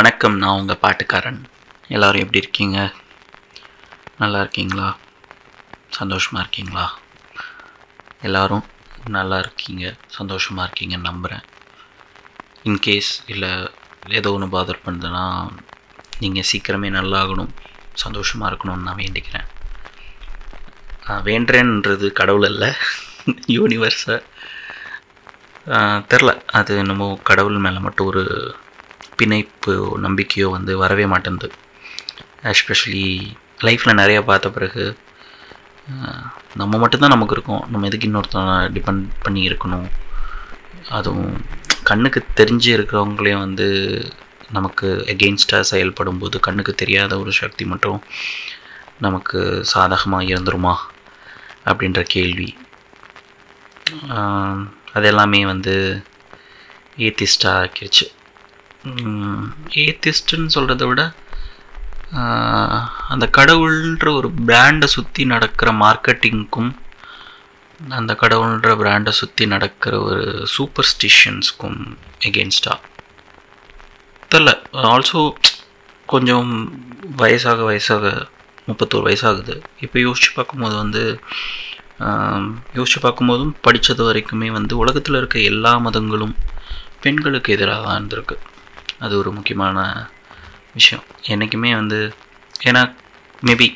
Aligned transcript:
வணக்கம் 0.00 0.36
நான் 0.40 0.58
உங்கள் 0.58 0.78
பாட்டுக்காரன். 0.82 1.38
எல்லாரும் 1.94 2.22
எப்படி 2.24 2.40
இருக்கீங்க? 2.42 2.78
நல்லா 4.20 4.38
இருக்கீங்களா? 4.44 4.86
சந்தோஷமாக 5.96 6.42
இருக்கீங்களா? 6.44 6.84
எல்லாரும் 8.26 8.64
நல்லா 9.16 9.38
இருக்கீங்க. 9.44 9.84
சந்தோஷமாக 10.18 10.66
இருக்கீங்கன்னு 10.66 11.08
நம்புகிறேன் 11.08 11.44
இன்கேஸ் 12.68 13.10
இல்லை 13.32 13.50
ஏதோ 14.20 14.32
ஒன்று 14.36 14.48
பாதர் 14.54 14.82
பண்ணுதுன்னா 14.86 15.24
நீங்கள் 16.22 16.48
சீக்கிரமே 16.52 16.90
நல்லாகணும் 16.98 17.52
சந்தோஷமாக 18.04 18.50
இருக்கணும்னு 18.52 18.88
நான் 18.88 19.00
வேண்டிக்கிறேன். 19.02 19.48
நான் 21.08 21.26
வேண்டுறேன்றது 21.30 22.08
கடவுள் 22.22 22.50
இல்லை 22.52 22.72
யூனிவர்ஸை 23.58 24.18
தெரில 26.12 26.38
அது 26.60 26.80
என்னமோ 26.84 27.10
கடவுள் 27.32 27.64
மேலே 27.68 27.86
மட்டும் 27.88 28.10
ஒரு 28.14 28.24
பிணைப்பு 29.20 29.74
நம்பிக்கையோ 30.06 30.48
வந்து 30.56 30.72
வரவே 30.82 31.06
மாட்டேங்குது 31.12 31.48
எஸ்பெஷலி 32.52 33.06
லைஃப்பில் 33.66 34.00
நிறையா 34.00 34.20
பார்த்த 34.28 34.56
பிறகு 34.56 34.84
நம்ம 36.60 36.72
மட்டும்தான் 36.82 37.14
நமக்கு 37.14 37.34
இருக்கும். 37.36 37.62
நம்ம 37.72 37.86
எதுக்கு 37.88 38.08
இன்னொருத்தனை 38.08 38.54
டிபெண்ட் 38.76 39.06
பண்ணி 39.24 39.40
இருக்கணும்? 39.48 39.88
அதுவும் 40.96 41.34
கண்ணுக்கு 41.88 42.20
தெரிஞ்சு 42.40 42.70
இருக்கிறவங்களையும் 42.76 43.44
வந்து 43.46 43.66
நமக்கு 44.56 44.88
எகெயின்ஸ்டாக 45.12 45.68
செயல்படும் 45.70 46.20
போது 46.20 46.36
கண்ணுக்கு 46.46 46.72
தெரியாத 46.82 47.12
ஒரு 47.22 47.32
சக்தி 47.40 47.64
மட்டும் 47.72 47.98
நமக்கு 49.06 49.40
சாதகமாக 49.72 50.30
இருந்துருமா? 50.32 50.74
அப்படின்ற 51.70 52.00
கேள்வி. 52.14 52.48
அது 54.96 55.06
எல்லாமே 55.12 55.40
வந்து 55.52 55.74
ஏத்திஸ்டாக 57.06 57.60
ஆக்கிடுச்சு 57.62 58.06
ஏத்திஸ்ட்டுன்னு 59.84 60.54
சொல்கிறத 60.56 60.84
விட 60.90 61.02
அந்த 63.12 63.24
கடவுள்ன்ற 63.38 64.06
ஒரு 64.18 64.28
பிராண்டை 64.48 64.88
சுற்றி 64.94 65.24
நடக்கிற 65.32 65.70
மார்க்கெட்டிங்க்கும் 65.82 66.70
அந்த 67.96 68.12
கடவுள்ன்ற 68.22 68.70
பிராண்டை 68.82 69.12
சுற்றி 69.18 69.44
நடக்கிற 69.54 69.92
ஒரு 70.08 70.24
சூப்பர்ஸ்டிஷன்ஸ்க்கும் 70.54 71.78
எகென்ஸ்டாக 72.28 72.78
தெரில. 74.32 74.50
ஆல்சோ 74.92 75.20
கொஞ்சம் 76.12 76.50
வயசாக 77.20 77.60
வயசாக 77.70 78.04
முப்பத்தோரு 78.68 79.04
வயசாகுது. 79.08 79.54
இப்போ 79.84 79.96
யோசித்து 80.06 80.32
பார்க்கும்போது 80.36 80.76
வந்து 80.82 81.02
யோசித்து 82.78 83.00
பார்க்கும்போதும் 83.06 83.54
படித்தது 83.66 84.02
வரைக்குமே 84.08 84.48
வந்து 84.58 84.74
உலகத்தில் 84.82 85.18
இருக்க 85.20 85.38
எல்லா 85.52 85.72
மதங்களும் 85.86 86.34
பெண்களுக்கு 87.04 87.54
எதிராக 87.56 87.82
தான் 87.86 87.98
இருந்திருக்கு. 87.98 88.36
அது 89.00 89.18
ஒரு 89.18 89.30
முக்கியமான 89.32 89.78
விஷயம். 90.74 91.04
என்றைக்குமே 91.32 91.70
வந்து 91.74 92.00
ஏன்னா 92.64 92.82
மேபி 93.46 93.68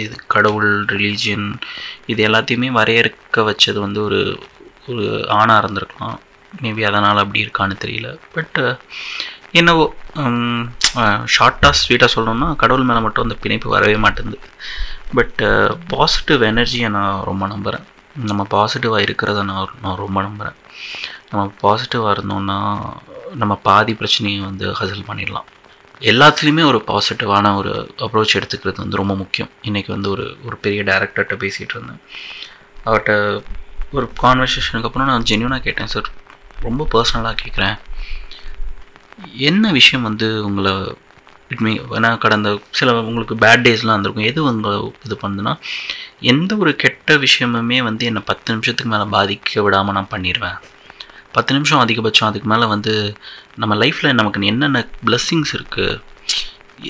இது 0.00 0.16
கடவுள் 0.26 0.70
ரிலீஜியன் 0.84 1.46
இது 2.06 2.20
எல்லாத்தையுமே 2.28 2.68
வரையறுக்க 2.78 3.44
வச்சது 3.50 3.78
வந்து 3.78 4.00
ஒரு 4.02 4.20
ஒரு 4.88 5.04
ஆணாக 5.38 5.60
இருந்திருக்கலாம். 5.62 6.18
மேபி 6.62 6.82
அதனால் 6.84 7.22
அப்படி 7.22 7.40
இருக்கான்னு 7.44 7.76
தெரியல. 7.84 8.08
பட் 8.34 8.56
uh, 8.58 8.74
என்னவோ 9.52 9.84
um, 10.14 10.70
uh, 10.94 11.18
ஷார்ட்டாக 11.34 11.78
ஸ்வீட்டாக 11.80 12.14
சொல்லணும்னா 12.14 12.48
கடவுள் 12.56 12.88
மேலே 12.88 13.00
மட்டும் 13.00 13.24
அந்த 13.24 13.36
பிணைப்பு 13.40 13.68
வரவே 13.70 13.96
மாட்டேங்குது. 13.96 14.38
பட் 15.14 15.42
பாசிட்டிவ் 15.88 16.42
எனர்ஜியை 16.42 16.88
நான் 16.88 17.24
ரொம்ப 17.24 17.44
நம்புகிறேன் 17.46 17.84
நம்ம 18.30 18.42
பாசிட்டிவாக 18.50 19.06
இருக்கிறத 19.06 19.40
நான் 19.44 19.74
நான் 19.82 20.02
ரொம்ப 20.04 20.18
நம்புகிறேன் 20.22 20.56
நம்ம 21.30 21.42
பாசிட்டிவாக 21.62 22.14
இருந்தோம்னா 22.16 22.58
நம்ம 23.34 23.56
பாதி 23.56 23.94
பிரச்சனையை 23.94 24.40
வந்து 24.40 24.66
ஹசல் 24.70 25.06
பண்ணிடலாம். 25.08 25.46
எல்லாத்துலேயுமே 26.00 26.64
ஒரு 26.64 26.84
பாசிட்டிவான 26.86 27.54
ஒரு 27.56 27.94
அப்ரோச் 27.98 28.36
எடுத்துக்கிறது 28.38 28.76
வந்து 28.76 28.96
ரொம்ப 28.96 29.14
முக்கியம். 29.14 29.50
இன்றைக்கி 29.62 29.86
வந்து 29.86 30.10
ஒரு 30.10 30.36
ஒரு 30.44 30.56
பெரிய 30.56 30.82
டேரக்டர்கிட்ட 30.82 31.36
பேசிகிட்டு 31.42 31.74
இருந்தேன். 31.76 32.00
அவர்கிட்ட 32.84 33.42
ஒரு 33.92 34.10
கான்வர்சேஷனுக்கு 34.22 34.88
அப்புறம் 34.88 35.08
நான் 35.08 35.22
ஜென்யூனாக 35.22 35.58
கேட்டேன் 35.58 35.86
சார் 35.86 36.08
ரொம்ப 36.60 36.88
பர்சனலாக 36.94 37.36
கேட்குறேன் 37.44 37.76
என்ன 39.32 39.72
விஷயம் 39.72 40.02
வந்து 40.02 40.44
உங்களை 40.44 40.72
இட்மீ 41.48 41.72
ஏன்னா 41.96 42.18
கடந்த 42.18 42.58
சில 42.70 42.94
உங்களுக்கு 43.00 43.34
பேட் 43.34 43.64
டேஸ்லாம் 43.66 43.96
வந்திருக்கும். 43.96 44.24
எது 44.24 44.44
உங்களை 44.44 44.92
இது 45.04 45.18
பண்ணுதுன்னா 45.22 45.56
எந்த 46.20 46.56
ஒரு 46.56 46.76
கெட்ட 46.76 47.16
விஷயமுமே 47.16 47.82
வந்து 47.82 48.06
என்னை 48.06 48.22
பத்து 48.24 48.52
நிமிஷத்துக்கு 48.52 48.92
மேலே 48.92 49.06
பாதிக்க 49.16 49.62
விடாமல் 49.62 49.94
நான் 49.94 50.12
பண்ணிடுவேன் 50.14 50.58
பத்து 51.36 51.54
நிமிஷம் 51.56 51.82
அதிகபட்சம் 51.84 52.28
அதுக்கு 52.28 52.48
மேலே 52.52 52.66
வந்து 52.74 52.94
நம்ம 53.62 53.74
லைஃப்பில் 53.82 54.18
நமக்கு 54.20 54.50
என்னென்ன 54.52 54.82
blessings 55.08 55.50
இருக்குது 55.58 56.14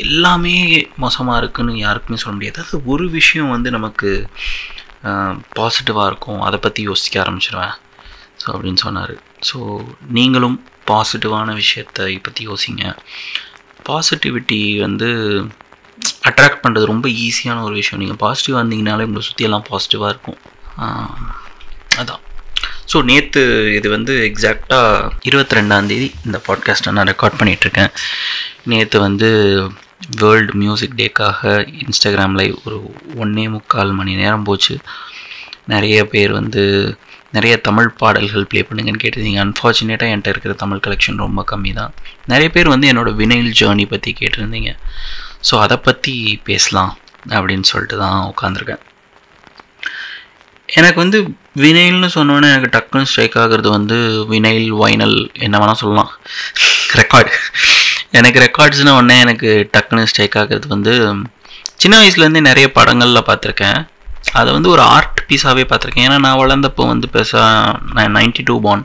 எல்லாமே 0.05 0.55
மோசமாக 1.03 1.41
இருக்குதுன்னு 1.41 1.75
யாருக்குமே 1.87 2.19
சொல்ல 2.23 2.35
முடியாது. 2.37 2.63
அது 2.65 2.79
ஒரு 2.93 3.05
விஷயம் 3.19 3.53
வந்து 3.55 3.69
நமக்கு 3.77 4.11
பாசிட்டிவாக 5.59 6.09
இருக்கும் 6.11 6.41
அதை 6.47 6.59
பற்றி 6.65 6.81
யோசிக்க 6.91 7.23
ஆரம்பிச்சிடுவேன் 7.25 7.75
ஸோ 8.43 8.47
அப்படின்னு 8.55 8.81
சொன்னார். 8.87 9.15
ஸோ 9.49 9.59
நீங்களும் 10.19 10.57
பாசிட்டிவான 10.91 11.55
விஷயத்தை 11.63 12.09
பற்றி 12.27 12.43
யோசிங்க. 12.51 12.85
பாசிட்டிவிட்டி 13.89 14.61
வந்து 14.87 15.09
அட்ராக்ட் 16.29 16.63
பண்ணுறது 16.65 16.93
ரொம்ப 16.93 17.07
ஈஸியான 17.27 17.63
ஒரு 17.69 17.75
விஷயம். 17.81 18.03
நீங்கள் 18.03 18.23
பாசிட்டிவாக 18.25 18.63
இருந்தீங்கனாலே 18.63 19.07
உங்களை 19.09 19.25
சுற்றியெல்லாம் 19.29 19.67
பாசிட்டிவாக 19.71 20.13
இருக்கும். 20.15 20.41
அதான். 22.03 22.23
ஸோ 22.93 23.03
நேற்று 23.03 23.43
இது 23.77 23.89
வந்து 23.91 24.13
எக்ஸாக்டாக 24.29 25.11
இருபத்தி 25.23 25.57
ரெண்டாந்தேதி 25.57 26.09
இந்த 26.27 26.39
பாட்காஸ்ட்டை 26.47 26.93
நான் 26.93 27.09
ரெக்கார்ட் 27.09 27.39
பண்ணிகிட்ருக்கேன் 27.41 27.93
நேற்று 28.65 29.01
வந்து 29.01 29.29
வேர்ல்டு 30.21 30.53
மியூசிக் 30.53 30.97
டேக்காக 30.97 31.51
இன்ஸ்டாகிராம் 31.85 32.37
லைவ் 32.41 32.57
ஒரு 32.65 32.77
ஒன்றே 33.17 33.49
முக்கால் 33.49 33.93
மணி 33.93 34.15
நேரம் 34.15 34.43
போச்சு. 34.43 34.75
நிறைய 35.67 36.07
பேர் 36.07 36.33
வந்து 36.33 36.63
நிறைய 37.33 37.55
தமிழ் 37.61 37.89
பாடல்கள் 38.01 38.47
ப்ளே 38.47 38.61
பண்ணுங்கன்னு 38.63 39.03
கேட்டிருந்தீங்க. 39.03 39.41
அன்ஃபார்ச்சுனேட்டாக 39.45 40.13
என்கிட்ட 40.13 40.35
இருக்கிற 40.35 40.55
தமிழ் 40.55 40.83
கலெக்ஷன் 40.85 41.23
ரொம்ப 41.25 41.45
கம்மி 41.51 41.73
தான் 41.73 41.95
நிறைய 42.27 42.49
பேர் 42.51 42.69
வந்து 42.69 42.91
என்னோடய 42.93 43.19
வினைல் 43.23 43.51
ஜேர்னி 43.61 43.87
பற்றி 43.87 44.13
கேட்டிருந்தீங்க. 44.21 44.71
ஸோ 45.51 45.55
அதை 45.59 45.77
பற்றி 45.89 46.15
பேசலாம் 46.45 46.93
அப்படின்னு 47.29 47.67
சொல்லிட்டு 47.73 47.99
தான் 47.99 48.21
உட்காந்துருக்கேன் 48.33 48.83
எனக்கு 50.69 50.99
வந்து 51.01 51.19
வினைல்னு 51.63 52.09
சொன்னோன்னே 52.15 52.49
எனக்கு 52.53 52.71
டக்குன்னு 52.75 53.09
ஸ்ட்ரைக் 53.11 53.37
ஆகுறது 53.43 53.69
வந்து 53.77 53.97
வினைல் 54.33 54.71
வைனல் 54.83 55.17
என்ன 55.47 55.59
வேணால் 55.61 55.81
சொல்லலாம். 55.83 56.11
ரெக்கார்டு 57.01 57.33
எனக்கு 58.19 58.39
ரெக்கார்ட்ஸ்னு 58.47 58.97
உடனே 58.99 59.17
எனக்கு 59.25 59.51
டக்குன்னு 59.75 60.09
ஸ்ட்ரைக் 60.11 60.39
ஆகுறது 60.43 60.67
வந்து 60.75 60.95
சின்ன 61.83 61.95
வயசுலேருந்தே 62.01 62.43
நிறைய 62.51 62.67
படங்களில் 62.79 63.29
பார்த்துருக்கேன். 63.31 63.81
அதை 64.41 64.51
வந்து 64.57 64.71
ஒரு 64.75 64.83
ஆர்ட் 64.95 65.19
பீஸாகவே 65.31 65.65
பார்த்துருக்கேன். 65.71 66.07
ஏன்னா 66.09 66.19
நான் 66.27 66.41
வளர்ந்தப்போ 66.43 66.85
வந்து 66.93 67.09
பெருசாக 67.15 67.75
நான் 67.97 68.15
நைன்டி 68.19 68.45
டூ 68.51 68.57
பான் 68.67 68.85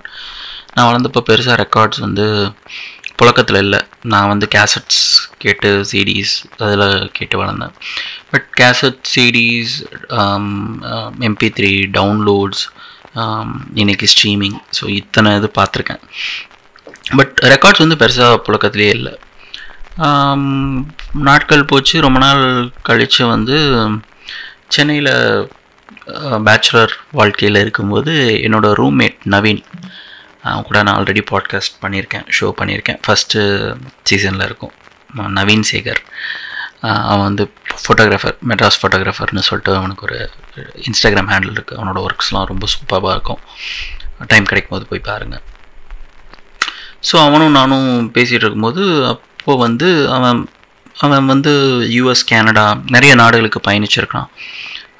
நான் 0.75 0.87
வளர்ந்தப்போ 0.89 1.21
பெருசாக 1.29 1.55
ரெக்கார்ட்ஸ் 1.63 2.03
வந்து 2.07 2.25
புழக்கத்தில் 3.19 3.61
இல்லை. 3.65 3.79
நான் 4.11 4.29
வந்து 4.31 4.47
கேசட்ஸ் 4.55 5.01
கேட்டு 5.43 5.69
சிடிஸ் 5.91 6.35
அதில் 6.65 7.11
கேட்டு 7.17 7.35
வளர்ந்தேன். 7.41 7.73
But 8.31 8.47
cassette 8.61 9.01
CDs 9.15 9.75
MP 11.29 11.49
three 11.57 11.71
downloads 11.99 12.63
இன்னைக்கு 13.73 14.07
ஸ்ட்ரீமிங் 14.13 14.57
ஸோ 14.79 14.83
இத்தனை 14.99 15.31
இது 15.39 15.49
பார்த்துருக்கேன். 15.59 16.03
பட் 17.19 17.35
ரெக்கார்ட்ஸ் 17.53 17.83
வந்து 17.85 17.99
பெருசாக 18.03 18.41
புழக்கத்துலேயே 18.47 18.93
இல்லை. 18.99 19.13
Um, 19.99 20.43
நாட்கள் 21.27 21.63
போச்சு. 21.65 21.95
ரொம்ப 22.01 22.19
நாள் 22.19 22.43
கழித்து 22.81 23.23
வந்து 23.27 23.57
சென்னையில் 24.67 25.09
பேச்சுலர் 26.47 26.93
uh, 26.93 27.01
வாழ்க்கையில் 27.11 27.59
இருக்கும்போது 27.61 28.13
என்னோடய 28.45 28.77
ரூம்மேட் 28.81 29.17
நவீன் 29.33 29.61
அவன் 30.43 30.65
கூட 30.67 30.77
நான் 30.83 30.95
ஆல்ரெடி 30.97 31.23
பாட்காஸ்ட் 31.31 31.75
பண்ணியிருக்கேன் 31.81 32.25
ஷோ 32.37 32.47
பண்ணியிருக்கேன். 32.59 32.99
ஃபஸ்ட்டு 33.07 33.41
சீசனில் 34.03 34.47
இருக்கும். 34.49 34.73
நவீன் 35.39 35.67
சேகர். 35.71 36.01
அவன் 36.81 37.27
வந்து 37.29 37.43
ஃபோட்டோகிராஃபர் 37.81 38.35
மெட்ராஸ் 38.49 38.79
ஃபோட்டோகிராஃபர்னு 38.81 39.43
சொல்லிட்டு 39.49 39.71
அவனுக்கு 39.79 40.05
ஒரு 40.07 40.17
இன்ஸ்டாகிராம் 40.89 41.29
ஹேண்டில் 41.31 41.55
இருக்குது 41.55 41.77
அவனோட 41.79 41.99
ஒர்க்ஸ்லாம் 42.07 42.49
ரொம்ப 42.51 42.67
சூப்பராக 42.73 43.15
இருக்கும். 43.15 43.41
டைம் 44.31 44.49
கிடைக்கும் 44.49 44.75
போது 44.75 44.85
போய் 44.89 45.07
பாருங்கள் 45.09 45.43
ஸோ 47.09 47.15
அவனும் 47.27 47.55
நானும் 47.59 47.87
பேசிகிட்டு 48.15 48.45
இருக்கும்போது 48.45 48.81
அப்போது 49.11 49.61
வந்து 49.65 49.87
அவன் 50.17 50.41
அவன் 50.95 51.29
வந்து 51.33 51.51
யூஎஸ் 51.97 52.27
கேனடா 52.31 52.65
நிறைய 52.95 53.13
நாடுகளுக்கு 53.21 53.59
பயணிச்சிருக்கான். 53.67 54.27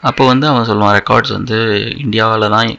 அப்போ 0.10 0.24
வந்து 0.26 0.46
அவன் 0.52 0.68
சொல்லுவான் 0.70 0.96
ரெக்கார்ட்ஸ் 1.00 1.34
வந்து 1.38 1.58
இந்தியாவில் 2.04 2.54
தான் 2.56 2.70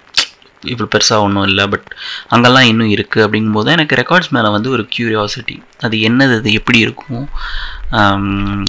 இவ்வளோ 0.70 0.88
பெருசாக 0.94 1.24
ஒன்றும் 1.26 1.46
இல்லை 1.50 1.64
பட் 1.72 1.88
அங்கெல்லாம் 2.34 2.68
இன்னும் 2.70 2.92
இருக்குது 2.96 3.24
அப்படிங்கும்போது 3.26 3.70
எனக்கு 3.76 3.98
ரெக்கார்ட்ஸ் 4.00 4.32
மேலே 4.36 4.48
வந்து 4.56 4.68
ஒரு 4.76 4.84
க்யூரியாசிட்டி 4.94 5.56
அது 5.86 5.96
என்னது 6.08 6.34
அது 6.40 6.52
எப்படி 6.60 6.78
இருக்கும்? 6.86 7.26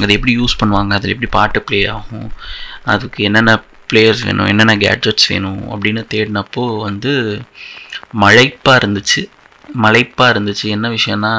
அது 0.01 0.12
எப்படி 0.18 0.34
யூஸ் 0.40 0.60
பண்ணுவாங்க? 0.62 0.94
அதில் 1.00 1.13
எப்படி 1.16 1.31
பாட்டு 1.38 1.62
ப்ளே 1.69 1.81
ஆகும்? 1.98 2.28
அதுக்கு 2.94 3.19
என்னென்ன 3.30 3.54
பிளேயர்ஸ் 3.92 4.25
வேணும்? 4.28 4.50
என்னென்ன 4.51 4.75
கேட்ஜெட்ஸ் 4.86 5.30
வேணும்? 5.34 5.62
அப்படின்னு 5.74 6.04
தேடினப்போ 6.13 6.63
வந்து 6.88 7.13
மழைப்பாக 8.24 8.80
இருந்துச்சு. 8.81 9.22
மலைப்பாக 9.86 10.34
இருந்துச்சு. 10.34 10.66
என்ன 10.78 10.89
விஷயம்னா 10.98 11.34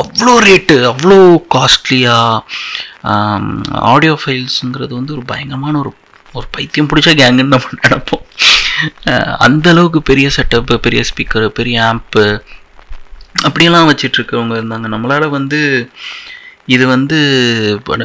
அவ்வளோ 0.00 0.32
ரேட்டு 0.44 0.76
அவ்வளோ 0.90 1.16
காஸ்ட்லியாக 1.54 2.44
ஆடியோ 3.92 4.14
ஃபைல்ஸுங்கிறது 4.22 4.92
வந்து 4.98 5.14
ஒரு 5.16 5.24
பயங்கரமான 5.30 5.78
ஒரு 5.82 5.90
ஒரு 6.38 6.46
பைத்தியம் 6.54 6.88
பிடிச்ச 6.90 7.10
கேங்குன்னு 7.20 7.54
நம்ம 7.54 7.76
நினைப்போம். 7.82 8.24
அந்த 9.46 9.66
அளவுக்கு 9.72 10.00
பெரிய 10.10 10.26
செட்டப்பு 10.36 10.74
பெரிய 10.86 11.00
ஸ்பீக்கரு 11.10 11.48
பெரிய 11.58 11.76
ஆம்ப்பு 11.90 12.24
அப்படியெல்லாம் 13.46 13.88
வச்சிட்ருக்கவங்க 13.90 14.54
இருந்தாங்க. 14.60 14.88
நம்மளால் 14.94 15.34
வந்து 15.38 15.60
இது 16.74 16.84
வந்து 16.94 17.18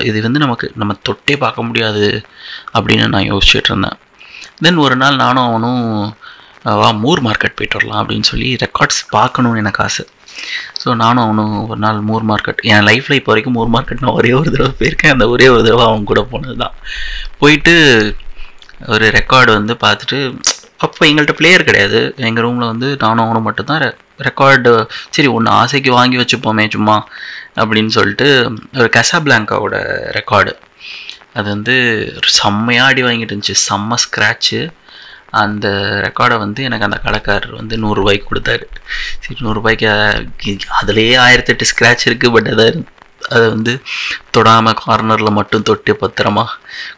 இது 0.09 0.19
வந்து 0.27 0.43
நமக்கு 0.45 0.67
நம்ம 0.81 0.93
தொட்டே 1.07 1.35
பார்க்க 1.43 1.67
முடியாது 1.67 2.05
அப்படின்னு 2.77 3.05
நான் 3.15 3.29
யோசிச்சுட்டு 3.31 3.69
இருந்தேன். 3.71 3.97
தென் 4.63 4.83
ஒரு 4.85 4.95
நாள் 5.01 5.21
நானும் 5.23 5.47
அவனும் 5.49 5.83
வா 6.79 6.87
மூர் 7.03 7.21
மார்க்கெட் 7.27 7.57
போயிட்டு 7.57 7.77
வரலாம் 7.77 8.01
அப்படின்னு 8.01 8.29
சொல்லி 8.31 8.49
ரெக்கார்ட்ஸ் 8.63 9.01
பார்க்கணும்னு 9.17 9.61
எனக்கு 9.63 9.81
ஆசை. 9.85 10.03
ஸோ 10.81 10.89
நானும் 11.03 11.23
அவனும் 11.25 11.53
ஒரு 11.71 11.79
நாள் 11.85 11.99
மூர் 12.09 12.25
மார்க்கெட் 12.31 12.59
என் 12.71 12.85
லைஃப்பில் 12.89 13.17
இப்போ 13.19 13.31
வரைக்கும் 13.31 13.55
மூர் 13.57 13.71
மார்க்கெட் 13.75 14.03
நான் 14.03 14.17
ஒரே 14.19 14.31
ஒரு 14.39 14.49
தடவை 14.55 14.71
போயிருக்கேன். 14.81 15.13
அந்த 15.15 15.25
ஒரே 15.33 15.47
ஒரு 15.53 15.63
தடவை 15.67 15.85
அவன் 15.89 16.09
கூட 16.11 16.21
போனது 16.31 16.55
தான் 16.63 16.75
போயிட்டு 17.41 17.75
ஒரு 18.93 19.05
ரெக்கார்டு 19.17 19.51
வந்து 19.59 19.73
பார்த்துட்டு 19.85 20.19
அப்போ 20.85 21.01
எங்கள்கிட்ட 21.09 21.35
பிளேயர் 21.39 21.67
கிடையாது. 21.69 21.99
எங்கள் 22.29 22.45
ரூமில் 22.45 22.71
வந்து 22.71 22.87
நானும் 23.03 23.25
அவனும் 23.25 23.47
மட்டும்தான் 23.47 23.83
ரெக்கார்டு 24.27 24.71
சரி 25.15 25.29
ஒன்று 25.35 25.49
ஆசைக்கு 25.59 25.91
வாங்கி 25.99 26.17
வச்சுப்போமே 26.21 26.65
சும்மா 26.75 26.97
அப்படின்னு 27.61 27.91
சொல்லிட்டு 27.97 28.27
ஒரு 28.81 28.89
கசாபிளாங்காவோட 28.97 29.77
ரெக்கார்டு 30.17 30.53
அது 31.37 31.47
வந்து 31.55 31.75
செம்மையாக 32.39 32.91
அடி 32.91 33.01
வாங்கிட்டு 33.05 33.33
இருந்துச்சு. 33.33 33.55
செம்ம 33.67 33.97
ஸ்க்ராட்சு 34.03 34.61
அந்த 35.41 35.67
ரெக்கார்டை 36.05 36.37
வந்து 36.43 36.61
எனக்கு 36.67 36.87
அந்த 36.87 36.97
கடைக்காரர் 37.05 37.59
வந்து 37.59 37.75
நூறுரூபாய்க்கு 37.83 38.29
கொடுத்தாரு. 38.29 38.65
சரி 39.23 39.37
நூறுரூபாய்க்கு 39.47 39.87
அதுலேயே 40.79 41.15
ஆயிரத்தெட்டு 41.25 41.69
ஸ்க்ராட்ச் 41.71 42.07
இருக்குது 42.09 42.33
பட் 42.35 42.49
அதை 42.53 42.67
அதை 43.33 43.45
வந்து 43.55 43.73
தொடாமல் 44.35 44.79
கார்னரில் 44.83 45.37
மட்டும் 45.39 45.65
தொட்டு 45.69 45.93
பத்திரமா 46.01 46.45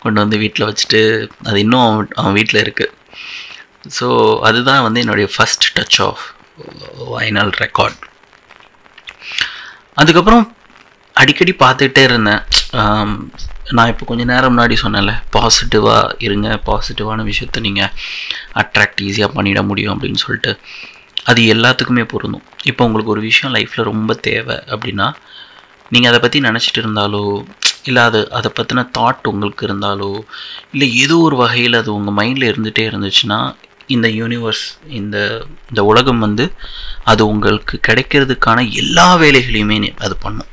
கொண்டு 0.03 0.17
வந்து 0.23 0.37
வீட்டில் 0.43 0.67
வச்சுட்டு 0.69 1.01
அது 1.49 1.57
இன்னும் 1.65 1.85
அவன் 1.87 2.11
அவன் 2.21 2.37
வீட்டில் 2.39 2.63
இருக்குது 2.65 2.93
ஸோ 3.97 4.07
அதுதான் 4.47 4.83
வந்து 4.85 5.01
என்னுடைய 5.03 5.27
first 5.33 5.67
touch 5.77 5.99
of 6.07 6.23
vinyl 7.13 7.53
record 7.63 7.99
அதுக்கப்புறம் 10.01 10.43
அடிக்கடி 11.15 11.53
பார்த்துக்கிட்டே 11.63 12.03
இருந்தேன். 12.09 12.43
நான் 13.77 13.91
இப்போ 13.91 14.05
கொஞ்சம் 14.09 14.29
நேரம் 14.31 14.51
முன்னாடி 14.53 14.75
சொன்னேன்ல 14.83 15.13
பாசிட்டிவாக 15.35 16.15
இருங்க 16.27 16.47
பாசிட்டிவான 16.67 17.23
விஷயத்த 17.29 17.61
நீங்கள் 17.67 17.91
அட்ராக்ட் 18.61 19.03
ஈஸியாக 19.07 19.35
பண்ணிட 19.37 19.61
முடியும் 19.69 19.93
அப்படின்னு 19.95 20.21
சொல்லிட்டு. 20.25 20.53
அது 21.29 21.41
எல்லாத்துக்குமே 21.53 22.03
பொருந்தும். 22.13 22.45
இப்போ 22.69 22.85
உங்களுக்கு 22.87 23.13
ஒரு 23.15 23.23
விஷயம் 23.29 23.53
லைஃப்பில் 23.57 23.89
ரொம்ப 23.91 24.13
தேவை 24.29 24.57
அப்படின்னா 24.73 25.07
நீங்கள் 25.93 26.11
அதை 26.11 26.19
பற்றி 26.23 26.39
நினச்சிட்டு 26.47 26.81
இருந்தாலோ 26.83 27.25
இல்லை 27.89 28.01
அது 28.09 28.19
அதை 28.37 28.49
பற்றின 28.57 28.85
தாட் 28.97 29.29
உங்களுக்கு 29.31 29.63
இருந்தாலோ 29.67 30.11
இல்லை 30.73 30.87
ஏதோ 31.03 31.15
ஒரு 31.27 31.35
வகையில் 31.43 31.79
அது 31.81 31.89
உங்கள் 31.97 32.17
மைண்டில் 32.19 32.49
இருந்துகிட்டே 32.51 32.83
இருந்துச்சுன்னா 32.91 33.39
இந்த 33.87 34.07
யூனிவர்ஸ் 34.07 34.63
இந்த 34.99 35.17
இந்த 35.69 35.83
உலகம் 35.83 36.19
வந்து 36.19 36.45
அது 37.03 37.21
உங்களுக்கு 37.27 37.79
கிடைக்கிறதுக்கான 37.87 38.71
எல்லா 38.81 39.17
வேலைகளையுமே 39.17 39.95
அது 40.05 40.17
பண்ணும். 40.17 40.49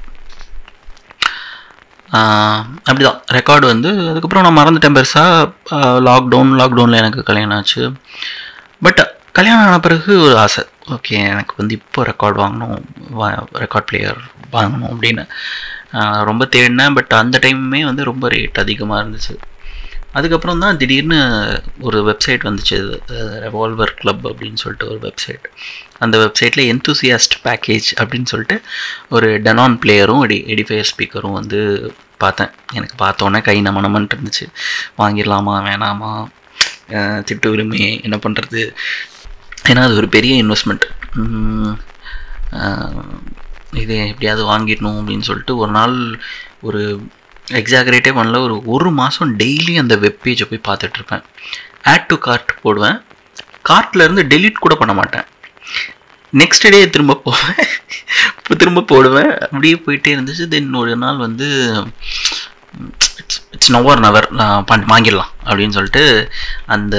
அப்படிதான். 2.89 3.21
ரெக்கார்டு 3.37 3.67
வந்து 3.73 3.91
அதுக்கப்புறம் 4.11 4.47
நான் 4.47 4.59
மறந்துட்டேன் 4.59 4.97
பெருசாக 4.99 5.53
லாக்டவுன் 6.09 6.53
லாக்டவுனில் 6.61 7.01
எனக்கு 7.03 7.23
கல்யாணம் 7.23 7.57
ஆச்சு. 7.57 7.93
பட் 8.81 9.03
கல்யாணம் 9.33 9.67
ஆன 9.67 9.79
பிறகு 9.81 10.21
ஒரு 10.27 10.37
ஆசை. 10.39 10.65
ஓகே 10.91 11.17
எனக்கு 11.33 11.55
வந்து 11.57 11.75
இப்போ 11.81 12.03
ரெக்கார்ட் 12.11 12.39
வாங்கணும் 12.45 12.79
ரெக்கார்ட் 13.65 13.89
பிளேயர் 13.91 14.21
வாங்கணும் 14.53 14.89
அப்படின்னு 14.93 15.25
ரொம்ப 16.31 16.49
தேடினேன். 16.57 16.95
பட் 16.95 17.13
அந்த 17.23 17.39
டைமுமே 17.43 17.81
வந்து 17.85 18.05
ரொம்ப 18.05 18.29
ரேட் 18.29 18.63
அதிகமாக 18.65 19.03
இருந்துச்சு. 19.03 19.37
அதுக்கப்புறம் 20.19 20.63
தான் 20.65 20.79
திடீர்னு 20.81 21.19
ஒரு 21.89 21.99
வெப்சைட் 22.09 22.47
வந்துச்சு 22.49 22.79
ரெவால்வர் 23.47 23.95
கிளப் 24.01 24.25
அப்படின்னு 24.31 24.61
சொல்லிட்டு 24.63 24.89
ஒரு 24.93 25.01
வெப்சைட் 25.07 25.47
அந்த 26.05 26.17
வெப்சைட்டில் 26.25 26.69
எந்தூசியாஸ்ட் 26.73 27.37
பேக்கேஜ் 27.47 27.89
அப்படின்னு 28.01 28.31
சொல்லிட்டு 28.33 28.57
ஒரு 29.17 29.29
டெனான் 29.47 29.77
பிளேயரும் 29.85 30.23
எடி 30.27 30.39
எடிஃபையர் 30.55 30.91
ஸ்பீக்கரும் 30.93 31.39
வந்து 31.41 31.61
பார்த்தேன். 32.23 32.53
எனக்கு 32.79 32.95
பார்த்தோன்னே 33.05 33.41
கை 33.49 33.57
நம்ம 33.67 33.83
நம்மன்ட்டு 33.87 34.17
இருந்துச்சு. 34.17 34.47
வாங்கிடலாமா 35.01 35.55
வேணாமா? 35.69 36.13
திட்டு 37.29 37.49
உரிமை 37.55 37.83
என்ன 38.07 38.17
பண்ணுறது 38.25 38.61
ஏன்னா 39.71 39.83
அது 39.87 39.99
ஒரு 40.01 40.09
பெரிய 40.17 40.35
இன்வெஸ்ட்மெண்ட் 40.45 40.87
இது 43.81 43.95
எப்படியாவது 44.11 44.43
வாங்கிடணும் 44.51 44.99
அப்படின்னு 45.01 45.27
சொல்லிட்டு 45.29 45.55
ஒரு 45.63 45.73
நாள் 45.79 45.97
ஒரு 46.69 46.83
எக்ஸாகரேட்டே 47.51 48.13
பண்ணல 48.19 48.39
ஒரு 48.43 48.63
ஒரு 48.65 48.91
மாதம் 48.91 49.39
டெய்லி 49.39 49.79
அந்த 49.79 49.97
வெப் 49.97 50.19
பேஜை 50.25 50.47
போய் 50.51 50.67
பார்த்துட்ருப்பேன். 50.69 51.23
ஆட் 51.83 52.07
டு 52.07 52.19
கார்ட் 52.19 52.61
போடுவேன். 52.63 53.03
கார்ட்லேருந்து 53.69 54.25
டெலீட் 54.33 54.65
கூட 54.65 54.75
பண்ண 54.75 54.95
மாட்டேன். 54.95 55.27
நெக்ஸ்ட் 56.33 56.71
டே 56.71 56.91
திரும்ப 56.91 57.21
போவேன். 57.25 57.55
திரும்ப 58.57 58.83
போடுவேன். 58.83 59.39
அப்படியே 59.39 59.83
போயிட்டே 59.87 60.13
இருந்துச்சு. 60.17 60.49
தென் 60.49 60.73
ஒரு 60.75 60.97
நாள் 60.97 61.17
வந்து 61.17 61.49
இட்ஸ் 63.21 63.43
இட்ஸ் 63.51 63.71
நவர் 63.71 64.01
நவர் 64.07 64.31
நான் 64.41 64.65
வாங்கிடலாம் 64.93 65.33
அப்படின்னு 65.45 65.77
சொல்லிட்டு 65.79 66.33
அந்த 66.67 66.97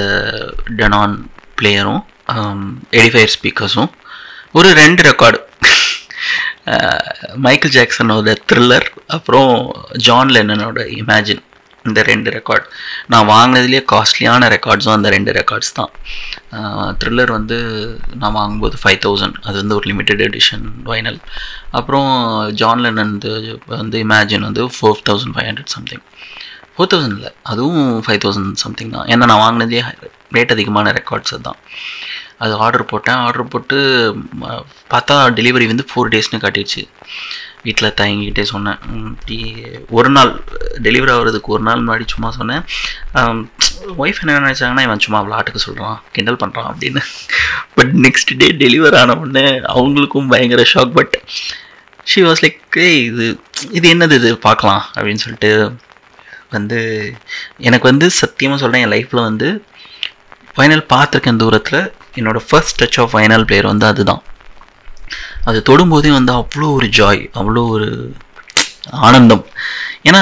டெனான் 0.76 1.16
பிளேயரும் 1.60 2.02
எடிஃபயர் 2.98 3.34
ஸ்பீக்கர்ஸும் 3.36 3.90
ஒரு 4.52 4.68
ரெண்டு 4.72 5.02
ரெக்கார்டு 5.02 5.38
மைக்கேல் 7.44 7.76
ஜாக்சனோட 7.76 8.34
த்ரில்லர் 8.50 8.88
அப்புறம் 9.16 9.52
ஜான் 10.06 10.32
லென்னனோட 10.36 10.80
இமேஜின் 10.98 11.44
இந்த 11.84 12.00
ரெண்டு 12.08 12.30
ரெக்கார்ட் 12.34 12.66
நான் 13.08 13.28
வாங்கினதுலேயே 13.30 13.82
காஸ்ட்லியான 13.92 14.48
ரெக்கார்ட்ஸும் 14.54 14.94
அந்த 14.96 15.08
ரெண்டு 15.14 15.30
ரெக்கார்ட்ஸ் 15.38 15.72
தான். 15.78 15.92
த்ரில்லர் 17.00 17.32
வந்து 17.36 17.58
நான் 18.14 18.36
வாங்கும்போது 18.38 18.76
ஃபைவ் 18.82 18.98
தௌசண்ட் 19.04 19.38
அது 19.46 19.56
வந்து 19.62 19.76
ஒரு 19.78 19.86
லிமிட்டெட் 19.90 20.22
எடிஷன் 20.26 20.66
வைனல் 20.90 21.18
அப்புறம் 21.78 22.10
ஜான் 22.60 22.82
லென்னன் 22.84 23.14
வந்து 23.74 23.98
இமேஜின் 24.04 24.46
வந்து 24.48 24.64
four 24.76 25.02
thousand 25.08 25.34
five 25.36 25.48
hundred 25.50 25.74
something 25.76 26.04
four 26.74 26.90
thousand 26.92 27.16
இல்லை 27.18 27.32
அதுவும் 27.52 27.88
ஃபைவ் 28.04 28.20
தௌசண்ட் 28.24 28.60
சம்திங் 28.64 28.92
தான். 28.96 29.08
ஏன்னா 29.12 29.24
நான் 29.30 29.42
வாங்கினதே 29.46 29.80
ரேட் 30.36 30.54
அதிகமான 30.56 30.92
ரெக்கார்ட்ஸ் 30.98 31.34
தான் 31.48 31.58
அது 32.44 32.54
ஆர்டர் 32.64 32.90
போட்டேன். 32.90 33.20
ஆர்டர் 33.26 33.52
போட்டு 33.52 33.78
பார்த்தா 34.92 35.16
டெலிவரி 35.38 35.66
வந்து 35.72 35.86
ஃபோர் 35.90 36.12
டேஸ்னு 36.14 36.42
காட்டிடுச்சு. 36.44 36.82
வீட்டில் 37.64 37.96
தயங்கிக்கிட்டே 38.00 38.44
சொன்னேன். 38.50 38.78
ஒரு 39.96 40.10
நாள் 40.16 40.30
டெலிவரி 40.86 41.10
ஆகிறதுக்கு 41.14 41.52
ஒரு 41.54 41.62
நாள் 41.66 41.82
முன்னாடி 41.84 42.04
சும்மா 42.12 42.28
சொன்னேன். 42.38 42.62
ஒய்ஃப் 44.02 44.20
என்ன 44.22 44.38
நினச்சாங்கன்னா 44.44 44.86
இவன் 44.86 45.04
சும்மா 45.06 45.20
விளாட்டுக்கு 45.26 45.64
சொல்கிறான் 45.66 45.98
கிண்டல் 46.14 46.40
பண்ணுறான் 46.42 46.68
அப்படின்னு. 46.70 47.02
பட் 47.76 47.92
நெக்ஸ்ட் 48.06 48.32
டே 48.42 48.48
டெலிவர் 48.62 48.96
ஆன 49.00 49.16
உடனே 49.24 49.46
அவங்களுக்கும் 49.76 50.30
பயங்கர 50.34 50.64
shock 50.74 50.96
but 50.98 51.16
she 52.10 52.20
was 52.28 52.42
like 52.46 52.78
இது 53.08 53.26
இது 53.78 53.86
என்னது 53.94 54.16
இது? 54.20 54.30
பார்க்கலாம். 54.46 54.82
அப்படின்னு 54.96 55.24
சொல்லிட்டு 55.24 55.52
வந்து 56.54 56.78
எனக்கு 57.68 57.86
வந்து 57.90 58.06
சத்தியமாக 58.20 58.60
சொல்கிறேன் 58.62 58.84
என் 58.86 58.94
லைஃப்பில் 58.96 59.28
வந்து 59.28 59.48
ஃபைனல் 60.60 60.84
பார்த்துருக்கேன் 60.94 61.42
தூரத்தில். 61.44 61.82
என்னோடய 62.20 62.46
first 62.48 62.78
touch 62.80 62.98
of 63.02 63.12
vinyl 63.14 63.46
player 63.48 63.72
வந்து 63.72 63.86
அதுதான். 63.92 64.22
அது 65.48 65.58
தொடும்போதே 65.68 66.10
வந்து 66.16 66.32
அவ்வளோ 66.40 66.66
ஒரு 66.78 66.88
ஜாய் 66.98 67.22
அவ்வளோ 67.40 67.62
ஒரு 67.74 67.88
ஆனந்தம். 69.06 69.44
ஏன்னா 70.08 70.20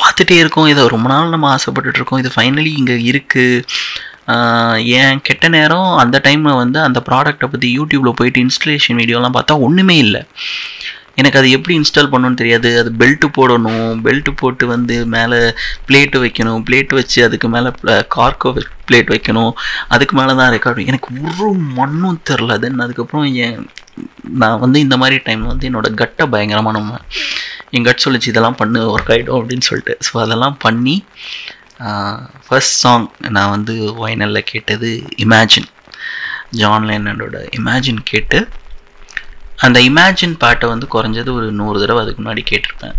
பார்த்துட்டே 0.00 0.36
இருக்கோம் 0.42 0.68
இதை 0.70 0.82
ரொம்ப 0.94 1.08
நாள் 1.12 1.34
நம்ம 1.34 1.48
ஆசைப்பட்டுட்டு 1.56 1.98
இருக்கோம் 2.00 2.20
இது 2.22 2.30
ஃபைனலி 2.36 2.72
இங்கே 2.80 2.96
இருக்குது 3.10 3.64
ஏன் 4.98 5.20
கெட்ட 5.26 5.46
நேரம் 5.56 5.90
அந்த 6.02 6.16
டைமில் 6.26 6.60
வந்து 6.62 6.78
அந்த 6.86 6.98
ப்ராடக்ட்டை 7.08 7.46
பற்றி 7.52 7.68
யூடியூப்பில் 7.78 8.18
போயிட்டு 8.20 8.42
இன்ஸ்டலேஷன் 8.46 8.98
வீடியோலாம் 9.00 9.36
பார்த்தா 9.36 9.56
ஒன்றுமே 9.66 9.96
இல்லை. 10.06 10.22
எனக்கு 11.20 11.38
அது 11.40 11.48
எப்படி 11.56 11.74
இன்ஸ்டால் 11.80 12.10
பண்ணணும்னு 12.12 12.40
தெரியாது. 12.40 12.68
அது 12.80 12.90
பெல்ட்டு 13.00 13.28
போடணும். 13.38 13.88
பெல்ட்டு 14.06 14.32
போட்டு 14.40 14.64
வந்து 14.74 14.94
மேலே 15.14 15.38
பிளேட்டு 15.88 16.22
வைக்கணும். 16.24 16.62
பிளேட்டு 16.68 16.98
வச்சு 17.00 17.18
அதுக்கு 17.26 17.48
மேலே 17.54 17.70
கார்கோ 18.16 18.50
பிளேட் 18.88 19.12
வைக்கணும். 19.14 19.52
அதுக்கு 19.94 20.16
மேலே 20.20 20.32
தான் 20.40 20.52
ரெக்கார்டு 20.56 20.88
எனக்கு 20.92 21.08
ஒரு 21.28 21.48
மண்ணும் 21.78 22.20
தெரில. 22.30 22.58
தென் 22.64 22.84
அதுக்கப்புறம் 22.86 23.26
என் 23.46 23.58
நான் 24.42 24.62
வந்து 24.64 24.78
இந்த 24.84 24.96
மாதிரி 25.00 25.16
டைம் 25.26 25.42
வந்து 25.52 25.68
என்னோட 25.70 25.88
கட்டை 26.02 26.24
பயங்கரமாக 26.34 26.76
நம்ம 26.78 27.00
என் 27.76 27.86
கட் 27.88 28.04
சொல்லிச்சு 28.04 28.30
இதெல்லாம் 28.32 28.60
பண்ணு 28.60 28.80
ஒர்க் 28.94 29.12
ஆகிடும் 29.14 29.38
அப்படின்னு 29.38 29.68
சொல்லிட்டு. 29.68 29.94
ஸோ 30.06 30.12
அதெல்லாம் 30.24 30.56
பண்ணி 30.64 30.96
ஃபஸ்ட் 32.46 32.76
சாங் 32.82 33.06
நான் 33.36 33.52
வந்து 33.54 33.74
வைனலில் 34.02 34.48
கேட்டது 34.52 34.90
இமேஜின் 35.24 35.68
ஜான் 36.60 36.86
லைனோட 36.88 37.38
இமேஜின் 37.58 38.02
கேட்டு 38.10 38.40
அந்த 39.66 39.78
இமேஜின் 39.88 40.36
பாட்டை 40.42 40.66
வந்து 40.72 40.86
குறைஞ்சது 40.94 41.30
ஒரு 41.38 41.48
நூறு 41.60 41.76
தடவை 41.82 42.00
அதுக்கு 42.02 42.20
முன்னாடி 42.22 42.42
கேட்டிருப்பேன். 42.50 42.96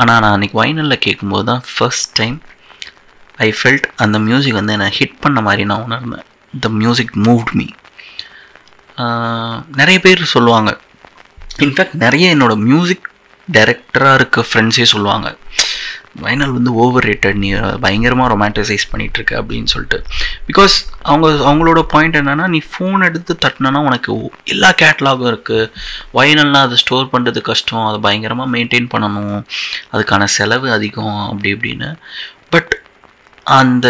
ஆனால் 0.00 0.20
நான் 0.22 0.34
அன்றைக்கி 0.36 0.56
வைனலில் 0.60 1.04
கேட்கும்போது 1.06 1.44
தான் 1.50 1.62
ஃபர்ஸ்ட் 1.72 2.12
டைம் 2.20 2.36
ஐ 3.46 3.48
ஃபெல்ட் 3.58 3.86
அந்த 4.04 4.16
மியூசிக் 4.28 4.58
வந்து 4.60 4.74
என்னை 4.76 4.88
ஹிட் 4.98 5.20
பண்ண 5.24 5.40
மாதிரி 5.48 5.62
நான் 5.70 5.84
உணர்ந்தேன். 5.86 6.26
த 6.64 6.68
மியூசிக் 6.82 7.14
மூவ்ட் 7.26 7.52
மீ 7.60 7.66
நிறைய 9.80 9.98
பேர் 10.06 10.32
சொல்லுவாங்க. 10.34 10.70
இன்ஃபேக்ட் 11.66 11.96
நிறைய 12.04 12.34
என்னோடய 12.34 12.64
மியூசிக் 12.68 13.06
டைரக்டராக 13.48 14.18
இருக்க 14.18 14.44
ஃப்ரெண்ட்ஸே 14.48 14.86
சொல்லுவாங்க. 14.94 15.28
வைனல் 16.24 16.54
வந்து 16.56 16.72
ஓவர் 16.82 17.06
ரேட்டட் 17.08 17.38
நீ 17.42 17.50
பயங்கரமாக 17.84 18.28
ரொமான்டிசைஸ் 18.32 18.84
பண்ணிகிட்ருக்க 18.92 19.32
அப்படின்னு 19.40 19.70
சொல்லிட்டு. 19.74 19.98
பிகாஸ் 20.48 20.74
அவங்க 21.10 21.28
அவங்களோட 21.48 21.80
பாயிண்ட் 21.94 22.18
என்னென்னா 22.20 22.46
நீ 22.54 22.60
ஃபோன் 22.72 23.06
எடுத்து 23.08 23.34
தட்டினா 23.44 23.82
உனக்கு 23.88 24.12
எல்லா 24.54 24.70
கேட்லாகும் 24.82 25.30
இருக்குது 25.32 25.70
வைனல்னால் 26.18 26.66
அதை 26.66 26.78
ஸ்டோர் 26.82 27.12
பண்ணுறது 27.14 27.42
கஷ்டம் 27.50 27.88
அதை 27.88 28.00
பயங்கரமாக 28.06 28.52
மெயின்டைன் 28.54 28.92
பண்ணணும். 28.94 29.40
அதுக்கான 29.92 30.28
செலவு 30.38 30.70
அதிகம் 30.76 31.18
அப்படி 31.30 31.50
இப்படின்னு. 31.56 31.90
பட் 32.54 32.72
அந்த 33.60 33.88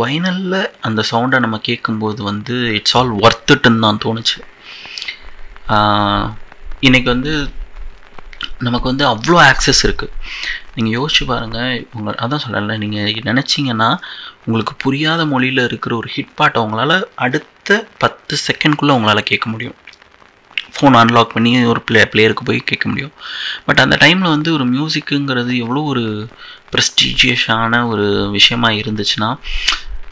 வைனலில் 0.00 0.60
அந்த 0.88 1.00
சவுண்டை 1.10 1.38
நம்ம 1.44 1.56
கேட்கும்போது 1.68 2.20
வந்து 2.30 2.56
இட்ஸ் 2.78 2.96
ஆல் 2.98 3.12
ஒர்த்துட்டுன்னு 3.24 3.84
தான் 3.86 4.02
தோணுச்சு. 4.04 4.38
இன்றைக்கி 6.86 7.08
வந்து 7.14 7.32
நமக்கு 8.66 8.86
வந்து 8.90 9.04
அவ்வளோ 9.12 9.38
ஆக்சஸ் 9.50 9.82
இருக்குது 9.86 10.12
நீங்கள் 10.74 10.94
யோசிச்சு 10.98 11.24
பாருங்கள் 11.26 11.86
உங்க 11.94 12.10
அதான் 12.24 12.44
சொல்லலை 12.46 12.76
நீங்கள் 12.84 13.24
நினச்சிங்கன்னா 13.30 13.88
உங்களுக்கு 14.44 14.74
புரியாத 14.84 15.24
மொழியில் 15.26 15.64
இருக்கிற 15.64 15.96
ஒரு 15.96 16.08
ஹிட் 16.16 16.34
பாட்டை 16.34 16.62
உங்களால் 16.62 17.08
அடுத்த 17.14 17.86
பத்து 17.98 18.36
செகண்ட்குள்ளே 18.46 18.94
உங்களால் 18.98 19.28
கேட்க 19.30 19.50
முடியும். 19.50 19.76
ஃபோன் 20.76 20.96
அன்லாக் 21.00 21.34
பண்ணி 21.34 21.50
ஒரு 21.64 21.80
பிளே 21.80 22.00
பிளேயருக்கு 22.12 22.44
போய் 22.44 22.58
கேட்க 22.70 22.88
முடியும். 22.88 23.12
பட் 23.66 23.78
அந்த 23.78 23.96
டைமில் 24.00 24.34
வந்து 24.36 24.52
ஒரு 24.52 24.64
மியூசிக்குங்கிறது 24.64 25.52
எவ்வளோ 25.56 25.82
ஒரு 25.82 26.04
ப்ரெஸ்டீஜியஸான 26.72 27.86
ஒரு 27.88 28.06
விஷயமாக 28.30 28.74
இருந்துச்சுன்னா 28.74 29.30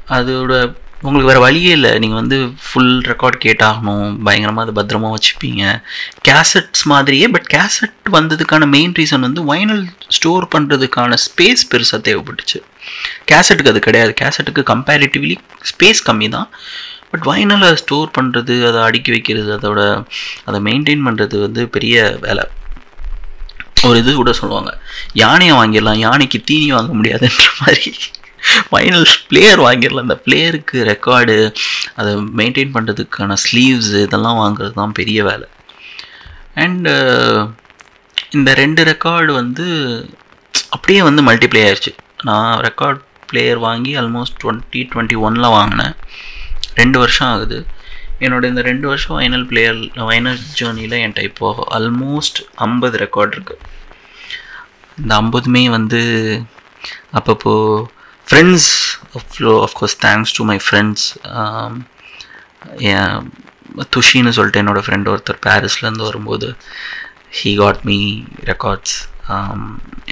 அதோட 0.09 0.52
உங்களுக்கு 1.04 1.28
வேறு 1.30 1.40
வழியே 1.44 1.71
இல்லை. 1.76 1.90
நீங்கள் 2.02 2.21
வந்து 2.21 2.37
ஃபுல் 2.64 2.92
ரெக்கார்ட் 3.11 3.38
கேட்டாகணும். 3.44 4.04
பயங்கரமாக 4.26 4.64
அதை 4.64 4.73
பத்திரமா 4.78 5.09
வச்சுப்பீங்க. 5.14 5.62
கேசட்ஸ் 6.28 6.85
மாதிரியே 6.92 7.28
பட் 7.35 7.49
கேசட் 7.54 8.11
வந்ததுக்கான 8.16 8.68
மெயின் 8.75 8.94
ரீசன் 8.99 9.26
வந்து 9.28 9.42
வைனல் 9.52 9.85
ஸ்டோர் 10.16 10.47
பண்ணுறதுக்கான 10.54 11.18
ஸ்பேஸ் 11.26 11.64
பெருசாக 11.73 12.00
தேவைப்பட்டுச்சு. 12.09 12.61
கேசட்டுக்கு 13.30 13.73
அது 13.75 13.82
கிடையாது. 13.88 14.14
கேசட்டுக்கு 14.23 14.64
கம்பேரிட்டிவ்லி 14.73 15.37
ஸ்பேஸ் 15.73 16.06
கம்மி 16.09 16.28
தான். 16.37 16.49
பட் 17.11 17.26
வைனலை 17.30 17.71
ஸ்டோர் 17.82 18.14
பண்ணுறது 18.18 18.54
அதை 18.68 18.80
அடுக்கி 18.88 19.11
வைக்கிறது 19.16 19.50
அதோட 19.59 19.80
அதை 20.49 20.61
மெயின்டைன் 20.68 21.06
பண்ணுறது 21.09 21.37
வந்து 21.47 21.62
பெரிய 21.76 21.97
வேலை. 22.26 22.44
ஒரு 23.88 23.99
இது 24.02 24.11
கூட 24.14 24.32
சொல்லுவாங்க. 24.38 24.73
யானையை 25.25 25.54
வாங்கிடலாம். 25.59 26.02
யானைக்கு 26.06 26.38
தீனி 26.50 26.68
வாங்க 26.78 26.92
முடியாதுன்ற 26.99 27.47
மாதிரி. 27.61 27.90
ஃபைனல் 28.68 29.06
பிளேயர் 29.30 29.61
வாங்கிடலாம். 29.66 30.06
அந்த 30.08 30.18
பிளேயருக்கு 30.26 30.78
ரெக்கார்டு 30.92 31.37
அதை 32.00 32.12
மெயின்டைன் 32.40 32.75
பண்ணுறதுக்கான 32.76 33.37
ஸ்லீவ்ஸ் 33.44 33.92
இதெல்லாம் 34.06 34.40
வாங்குறது 34.42 34.75
தான் 34.80 34.96
பெரிய 35.00 35.18
வேலை. 35.28 35.49
அண்டு 36.64 36.94
இந்த 38.38 38.50
ரெண்டு 38.62 38.82
ரெக்கார்டு 38.90 39.32
வந்து 39.40 39.66
அப்படியே 40.75 41.00
வந்து 41.08 41.22
மல்டிப்ளே 41.28 41.62
ஆயிடுச்சு 41.66 41.92
நான் 42.28 42.50
ரெக்கார்ட் 42.68 43.00
பிளேயர் 43.30 43.61
வாங்கி 43.68 43.92
ஆல்மோஸ்ட் 44.00 44.37
டுவெண்ட்டி 44.42 44.80
டுவெண்ட்டி 44.92 45.16
ஒனில் 45.26 45.54
வாங்கினேன். 45.56 45.94
ரெண்டு 46.80 46.99
வருஷம் 47.02 47.30
ஆகுது. 47.34 47.58
என்னோட 48.25 48.44
இந்த 48.50 48.62
ரெண்டு 48.68 48.87
வருஷம் 48.90 49.16
வைனல் 49.18 49.46
பிளேயர் 49.50 49.78
வைனல் 50.11 50.42
ஜேர்னியில் 50.58 50.96
என்கிட்ட 50.99 51.22
இப்போ 51.30 51.49
ஆல்மோஸ்ட் 51.78 52.38
ஐம்பது 52.66 52.96
ரெக்கார்ட் 53.04 53.34
இருக்குது 53.37 53.64
இந்த 55.00 55.12
ஐம்பதுமே 55.22 55.62
வந்து 55.76 56.00
அப்பப்போ 57.18 57.54
friends 58.26 58.70
of course 59.66 59.96
thanks 60.06 60.34
to 60.38 60.44
my 60.50 60.58
friends 60.66 61.06
என் 62.90 63.30
துஷின்னு 63.94 64.34
சொல்லிட்டு 64.36 64.62
என்னோடய 64.62 64.84
ஃப்ரெண்ட் 64.86 65.10
ஒருத்தர் 65.12 65.42
பாரிஸ்லேருந்து 65.46 66.08
வரும்போது 66.08 66.48
ஹீ 67.38 67.50
காட் 67.62 67.82
மீ 67.90 67.98
ரெக்கார்ட்ஸ் 68.50 68.96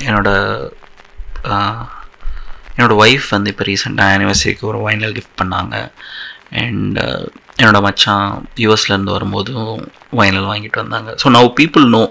என்னோட 0.06 0.28
uh, 1.48 1.80
என்னோடய 2.74 3.00
ஒய்ஃப் 3.02 3.28
வந்து 3.34 3.50
இப்போ 3.52 3.64
ரீசெண்டாக 3.68 4.14
ஆனிவர்சரிக்கு 4.16 4.64
ஒரு 4.70 4.78
வைனல் 4.86 5.14
கிஃப்ட் 5.16 5.38
பண்ணாங்க. 5.40 5.74
அண்ட் 6.62 6.98
uh, 6.98 7.24
என்னோடய 7.60 7.84
மச்சான் 7.86 8.28
யூஎஸ்லேருந்து 8.64 9.16
வரும்போதும் 9.16 9.72
வைனல் 10.20 10.48
வாங்கிட்டு 10.50 10.82
வந்தாங்க. 10.84 11.10
So 11.22 11.28
now 11.36 11.48
people 11.60 11.86
know 11.88 12.02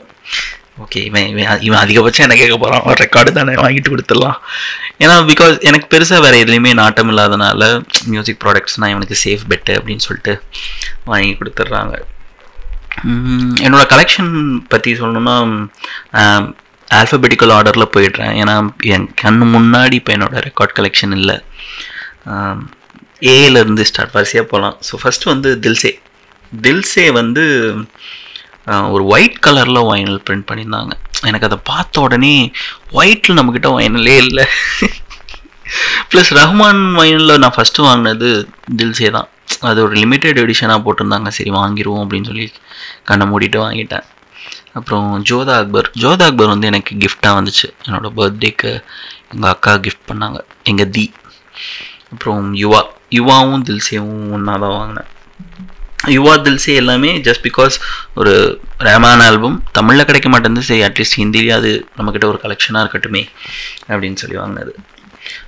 okay 0.84 1.00
இவன் 1.10 1.28
இவன் 1.32 1.64
இவன் 1.68 1.82
அதிகபட்சம் 1.84 2.26
என்ன 2.26 2.36
கேட்க 2.42 2.56
போகிறான் 2.64 2.86
ரெக்கார்டு 3.04 3.32
தானே 3.38 3.56
வாங்கிட்டு 3.64 3.94
கொடுத்துடலாம். 3.94 4.38
ஏன்னா 5.04 5.16
பிகாஸ் 5.32 5.56
எனக்கு 5.70 5.88
பெருசாக 5.94 6.24
வேறு 6.26 6.42
எதுலேயுமே 6.44 6.72
நாட்டம் 6.82 7.12
இல்லாதனால 7.14 7.68
மியூசிக் 8.14 8.42
ப்ராடக்ட்ஸ்னால் 8.44 8.94
இவனுக்கு 8.94 9.18
சேஃப் 9.26 9.44
பெட்டு 9.52 9.76
அப்படின்னு 9.80 10.06
சொல்லிட்டு 10.08 10.34
வாங்கி 11.12 11.32
கொடுத்துட்றாங்க. 11.42 11.96
என்னோடய 13.66 13.86
கலெக்ஷன் 13.94 14.34
பற்றி 14.74 14.94
சொல்லணுன்னா 15.02 15.36
ஆல்ஃபபெட்டிக்கல் 17.00 17.52
ஆர்டரில் 17.58 17.94
போயிடுறேன். 17.96 18.34
ஏன்னா 18.42 18.56
என் 18.94 19.08
கண்ணு 19.22 19.46
முன்னாடி 19.56 19.96
இப்போ 20.02 20.12
என்னோடய 20.18 20.42
ரெக்கார்ட் 20.48 20.78
கலெக்ஷன் 20.80 21.14
இல்லை. 21.20 21.38
ஏலேருந்து 23.36 23.86
ஸ்டார்ட் 23.90 24.16
வரிசையாக 24.16 24.48
போகலாம் 24.52 24.76
ஸோ 24.88 24.96
ஃபஸ்ட்டு 25.02 25.30
வந்து 25.34 25.50
தில்சே 25.64 25.92
தில்சே 26.66 27.06
வந்து 27.18 27.44
ஒரு 28.66 29.06
ஒயிட் 29.06 29.40
கலரில் 29.48 29.88
வைனல் 29.90 30.24
பிரிண்ட் 30.28 30.48
பண்ணியிருந்தாங்க. 30.50 30.92
எனக்கு 31.22 31.46
அதை 31.46 31.58
பார்த்த 31.64 32.02
உடனே 32.02 32.52
ஒயிட்டில் 32.92 33.38
நம்மக்கிட்ட 33.38 33.70
வைனலே 33.78 34.16
இல்லை. 34.26 34.46
ப்ளஸ் 36.12 36.32
ரஹ்மான் 36.40 36.84
வைனலில் 37.00 37.42
நான் 37.44 37.56
ஃபஸ்ட்டு 37.58 37.86
வாங்கினது 37.88 38.50
தில்சே 38.78 39.12
தான். 39.12 39.28
அது 39.70 39.80
ஒரு 39.84 39.94
லிமிட்டெட் 39.94 40.42
எடிஷனாக 40.44 40.84
போட்டிருந்தாங்க. 40.86 41.28
சரி 41.28 41.52
வாங்கிடுவோம் 41.52 42.04
அப்படின்னு 42.04 42.26
சொல்லி 42.26 42.52
கண்ணை 43.04 43.28
மூடிட்டு 43.32 43.60
வாங்கிட்டேன். 43.66 44.06
அப்புறம் 44.74 45.24
ஜோதா 45.30 45.54
அக்பர். 45.62 45.92
ஜோதா 46.02 46.26
அக்பர் 46.30 46.54
வந்து 46.54 46.68
எனக்கு 46.68 46.96
கிஃப்டாக 46.96 47.38
வந்துச்சு. 47.40 47.68
என்னோடய 47.86 48.12
பர்த்டேக்கு 48.20 48.82
எங்கள் 49.34 49.50
அக்கா 49.50 49.76
கிஃப்ட் 49.76 50.08
பண்ணாங்க. 50.08 50.40
எங்கள் 50.64 50.90
தி. 50.90 51.14
அப்புறம் 52.12 52.56
யுவா. 52.56 52.82
யுவாவும் 53.12 53.64
தில்சேவும் 53.68 54.32
ஒன்றா 54.32 54.56
தான் 54.58 54.76
வாங்கினேன். 54.78 55.10
யுவா 56.08 56.34
தில்சே 56.46 56.74
எல்லாமே 56.82 57.10
ஜஸ்ட் 57.26 57.44
பிகாஸ் 57.48 57.76
ஒரு 58.20 58.34
ரேமான் 58.88 59.24
ஆல்பம் 59.26 59.58
தமிழில் 59.78 60.06
கிடைக்க 60.10 60.30
மாட்டேங்குது 60.30 60.68
சரி 60.70 60.84
அட்லீஸ்ட் 60.88 61.18
ஹிந்திலேயாவது 61.22 61.72
நம்மக்கிட்ட 61.98 62.26
ஒரு 62.32 62.40
கலெக்ஷனாக 62.44 62.84
இருக்கட்டுமே 62.86 63.24
அப்படின்னு 63.92 64.22
சொல்லி 64.22 64.38
வாங்கினது. 64.42 64.74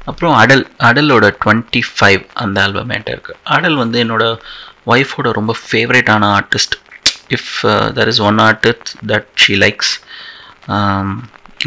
அப்புறம் 0.10 0.36
அடல் 0.42 0.64
அடலோட 0.90 1.26
டுவெண்ட்டி 1.44 1.82
ஃபைவ் 1.96 2.22
அந்த 2.44 2.58
ஆல்பம் 2.64 2.92
என்கிட்ட 2.96 3.16
இருக்குது 3.16 3.40
அடல் 3.56 3.78
வந்து 3.84 3.98
என்னோடய 4.04 4.38
ஒய்ஃபோட 4.94 5.32
ரொம்ப 5.40 5.56
ஃபேவரேட்டான 5.64 6.30
artist 6.40 6.76
if 7.38 7.52
there 7.98 8.12
is 8.14 8.22
one 8.30 8.40
artist 8.50 8.92
that 9.12 9.30
she 9.44 9.56
likes 9.66 9.94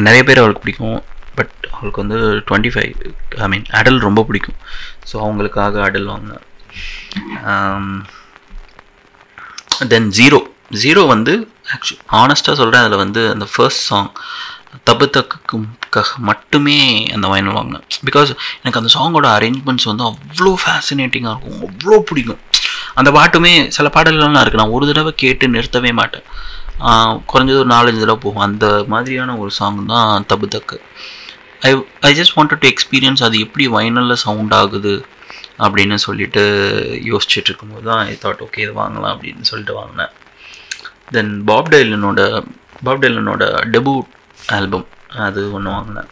நிறைய 0.07 0.23
பேர் 0.31 0.43
அவளுக்கு 0.43 0.65
பிடிக்கும். 0.65 0.99
பட் 1.39 1.55
அவளுக்கு 1.75 2.03
வந்து 2.05 2.19
twenty 2.49 2.73
five 2.75 2.93
I 3.45 3.49
mean 3.55 3.69
Adele 3.81 4.01
ரொம்ப 4.09 4.25
பிடிக்கும். 4.31 4.59
ஸோ 5.11 5.17
அவங்களுக்காக 5.27 5.83
அடல் 5.89 6.11
வாங்கினேன். 6.13 6.45
Um, 7.53 7.89
தென் 9.93 10.09
ஜீரோ 10.19 10.41
ஜீரோ 10.83 11.03
வந்து 11.15 11.33
ஆக்சுவலி 11.75 12.01
ஆனஸ்ட்டாக 12.21 12.55
சொல்கிறேன் 12.61 12.83
அதில் 12.85 13.03
வந்து 13.05 13.23
அந்த 13.35 13.47
ஃபர்ஸ்ட் 13.53 13.85
சாங் 13.91 14.11
தப்பு 14.89 15.07
தக்குக்காக 15.17 16.09
மட்டுமே 16.29 16.79
அந்த 17.15 17.27
வைனல் 17.33 17.57
வாங்கினேன். 17.59 17.85
பிகாஸ் 18.07 18.31
எனக்கு 18.63 18.81
அந்த 18.81 18.91
சாங்கோட 18.95 19.27
அரேஞ்ச்மெண்ட்ஸ் 19.37 19.89
வந்து 19.91 20.05
அவ்வளோ 20.11 20.53
ஃபேசினேட்டிங்காக 20.63 21.35
இருக்கும். 21.35 21.61
அவ்வளோ 21.69 21.99
பிடிக்கும். 22.09 22.41
அந்த 23.01 23.11
பாட்டுமே 23.17 23.53
சில 23.77 23.89
பாடல்கள்லாம் 23.97 24.45
இருக்குது 24.45 24.63
நான் 24.63 24.75
ஒரு 24.79 24.87
தடவை 24.91 25.13
கேட்டு 25.23 25.49
நிறுத்தவே 25.49 25.93
மாட்டேன். 26.01 26.27
குறைஞ்சது 27.31 27.61
ஒரு 27.63 27.71
நாலஞ்சு 27.75 28.03
தடவை 28.03 28.21
போகும். 28.27 28.45
அந்த 28.49 28.67
மாதிரியான 28.95 29.37
ஒரு 29.43 29.51
சாங் 29.59 29.81
தான் 29.87 30.27
தப்பு 30.33 30.49
தக்கு 30.57 30.79
I 31.69 31.71
I 32.09 32.11
just 32.21 32.37
wanted 32.37 32.63
to 32.65 32.71
experience 32.73 33.23
அது 33.27 33.37
எப்படி 33.47 33.67
வைனலில் 33.77 34.23
சவுண்ட் 34.27 34.55
ஆகுது. 34.55 34.95
அப்படின்னு 35.59 35.97
சொல்லிட்டு 36.07 36.43
யோசிச்சுட்டு 37.11 37.51
இருக்கும்போது 37.51 37.87
தான் 37.91 38.03
ஐ 38.13 38.17
தாட் 38.25 38.43
ஓகே 38.47 38.63
இது 38.67 38.75
வாங்கலாம் 38.81 39.13
அப்படின்னு 39.15 39.51
சொல்லிட்டு 39.51 39.75
வாங்கினேன். 39.81 40.13
தென் 41.17 41.33
பாப் 41.51 41.71
டைலனோட 41.75 42.21
பாப் 42.87 43.03
டைலனோட 43.05 43.45
டெபு 43.75 43.95
ஆல்பம் 44.59 44.87
அது 45.27 45.41
ஒன்று 45.53 45.71
வாங்கினேன். 45.77 46.11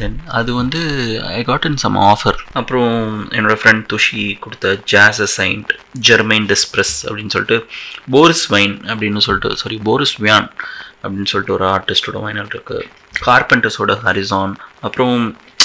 தென் 0.00 0.18
அது 0.38 0.50
வந்து 0.54 0.80
I 1.38 1.40
got 1.48 1.66
in 1.68 1.80
some 1.82 1.96
offer 2.10 2.38
அப்புறம் 2.58 2.94
என்னோடய 3.36 3.58
ஃப்ரெண்ட் 3.62 3.84
துஷி 3.92 4.22
கொடுத்த 4.44 4.76
ஜாஸ் 4.92 5.20
சைண்ட் 5.38 5.72
ஜெர்மைன் 6.08 6.46
டிஸ்ப்ரெஸ் 6.52 6.94
அப்படின்னு 7.06 7.34
சொல்லிட்டு 7.36 7.58
போரிஸ் 8.14 8.46
வைன் 8.54 8.76
அப்படின்னு 8.90 9.22
சொல்லிட்டு 9.26 9.60
சாரி 9.62 9.78
போரிஸ் 9.88 10.16
வியான் 10.24 10.48
அப்படின்னு 11.02 11.30
சொல்லிட்டு 11.32 11.56
ஒரு 11.58 11.66
ஆர்டிஸ்டோட 11.72 12.20
வைனல் 12.26 12.50
இருக்குது 12.54 12.86
கார்பெண்டர்ஸோட 13.26 13.94
ஹரிசான் 14.04 14.54
அப்புறம் 14.80 15.16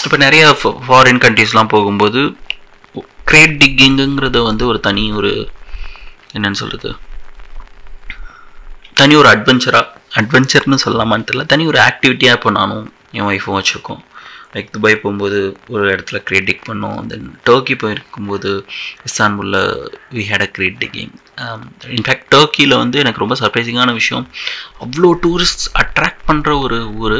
இப்போ 0.06 0.18
நிறைய 0.18 0.44
ஃபாரின் 0.90 1.24
கண்ட்ரீஸ்லாம் 1.26 1.74
போகும்போது 1.76 2.22
கிரேட் 3.30 3.56
டிக்கிங்குங்கிறது 3.62 4.40
வந்து 4.50 4.64
ஒரு 4.72 4.80
தனி 4.88 5.04
ஒரு 5.20 5.32
என்னன்னு 6.36 6.60
சொல்கிறது 6.64 6.92
தனி 9.02 9.14
ஒரு 9.22 9.28
அட்வென்ச்சராக 9.34 9.88
அட்வென்ச்சர்னு 10.20 10.84
சொல்லலாமான்னு 10.84 11.28
தெரியல. 11.28 11.44
தனி 11.52 11.64
ஒரு 11.72 11.80
ஆக்டிவிட்டியாக 11.90 12.38
இப்போ 12.38 12.50
நானும் 12.60 12.86
என் 13.18 13.28
ஒய்ஃபும் 13.32 13.58
வச்சுருக்கோம். 13.58 14.02
லைக் 14.54 14.72
துபாய் 14.76 15.00
போகும்போது 15.02 15.40
ஒரு 15.74 15.84
இடத்துல 15.94 16.18
கிரேட் 16.28 16.48
டிக் 16.50 16.68
பண்ணோம். 16.70 17.00
தென் 17.12 17.28
டர்க்கி 17.48 17.76
போயிருக்கும்போது 17.84 18.52
இஸ்தான்புல்ல 19.08 19.58
we 20.16 20.24
had 20.30 20.46
a 20.48 20.50
crate 20.58 20.80
digging 20.84 21.12
in fact 21.98 22.28
டர்க்கியில் 22.36 22.76
வந்து 22.84 22.98
எனக்கு 23.04 23.24
ரொம்ப 23.24 23.38
சர்ப்ரைசிங்கான 23.42 23.94
விஷயம் 24.00 24.26
அவ்வளோ 24.86 25.12
டூரிஸ்ட் 25.26 25.66
அட்ராக்ட் 25.84 26.26
பண்ணுற 26.30 26.56
ஒரு 26.66 26.80
ஊர் 27.04 27.20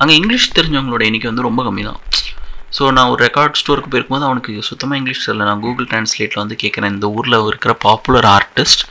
அங்கே 0.00 0.14
இங்கிலீஷ் 0.20 0.54
தெரிஞ்சவங்களோட 0.58 1.04
எண்ணிக்கை 1.10 1.30
வந்து 1.30 1.48
ரொம்ப 1.48 1.62
கம்மி 1.68 1.84
தான் 1.90 2.00
ஸோ 2.76 2.82
நான் 2.96 3.10
ஒரு 3.12 3.20
ரெக்கார்ட் 3.26 3.58
ஸ்டோருக்கு 3.60 3.90
போயிருக்கும்போது 3.92 4.28
அவனுக்கு 4.28 4.52
சுத்தமாக 4.68 4.98
இங்கிலீஷ் 5.00 5.24
தெரியல. 5.24 5.46
நான் 5.50 5.62
கூகுள் 5.64 5.88
டிரான்ஸ்லேட்டில் 5.90 6.42
வந்து 6.42 6.56
கேட்குறேன் 6.62 6.94
இந்த 6.96 7.08
ஊரில் 7.18 7.38
இருக்கிற 7.50 7.72
பாப்புலர் 7.86 8.28
ஆர்டிஸ்ட் 8.36 8.84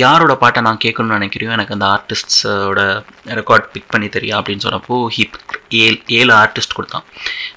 யாரோட 0.00 0.34
பாட்டை 0.42 0.60
நான் 0.66 0.82
கேட்கணும்னு 0.84 1.16
நினைக்கிறியோ 1.18 1.50
எனக்கு 1.56 1.74
அந்த 1.76 1.86
ஆர்டிஸ்ட்ஸோட 1.94 2.80
ரெக்கார்ட் 3.38 3.66
பிக் 3.74 3.90
பண்ணி 3.94 4.08
தெரியும் 4.16 4.38
அப்படின்னு 4.38 4.64
சொன்னப்போ 4.66 4.96
ஹி 5.16 5.24
ஏழு 5.82 5.98
ஏழு 6.18 6.32
ஆர்டிஸ்ட் 6.42 6.76
கொடுத்தான். 6.78 7.06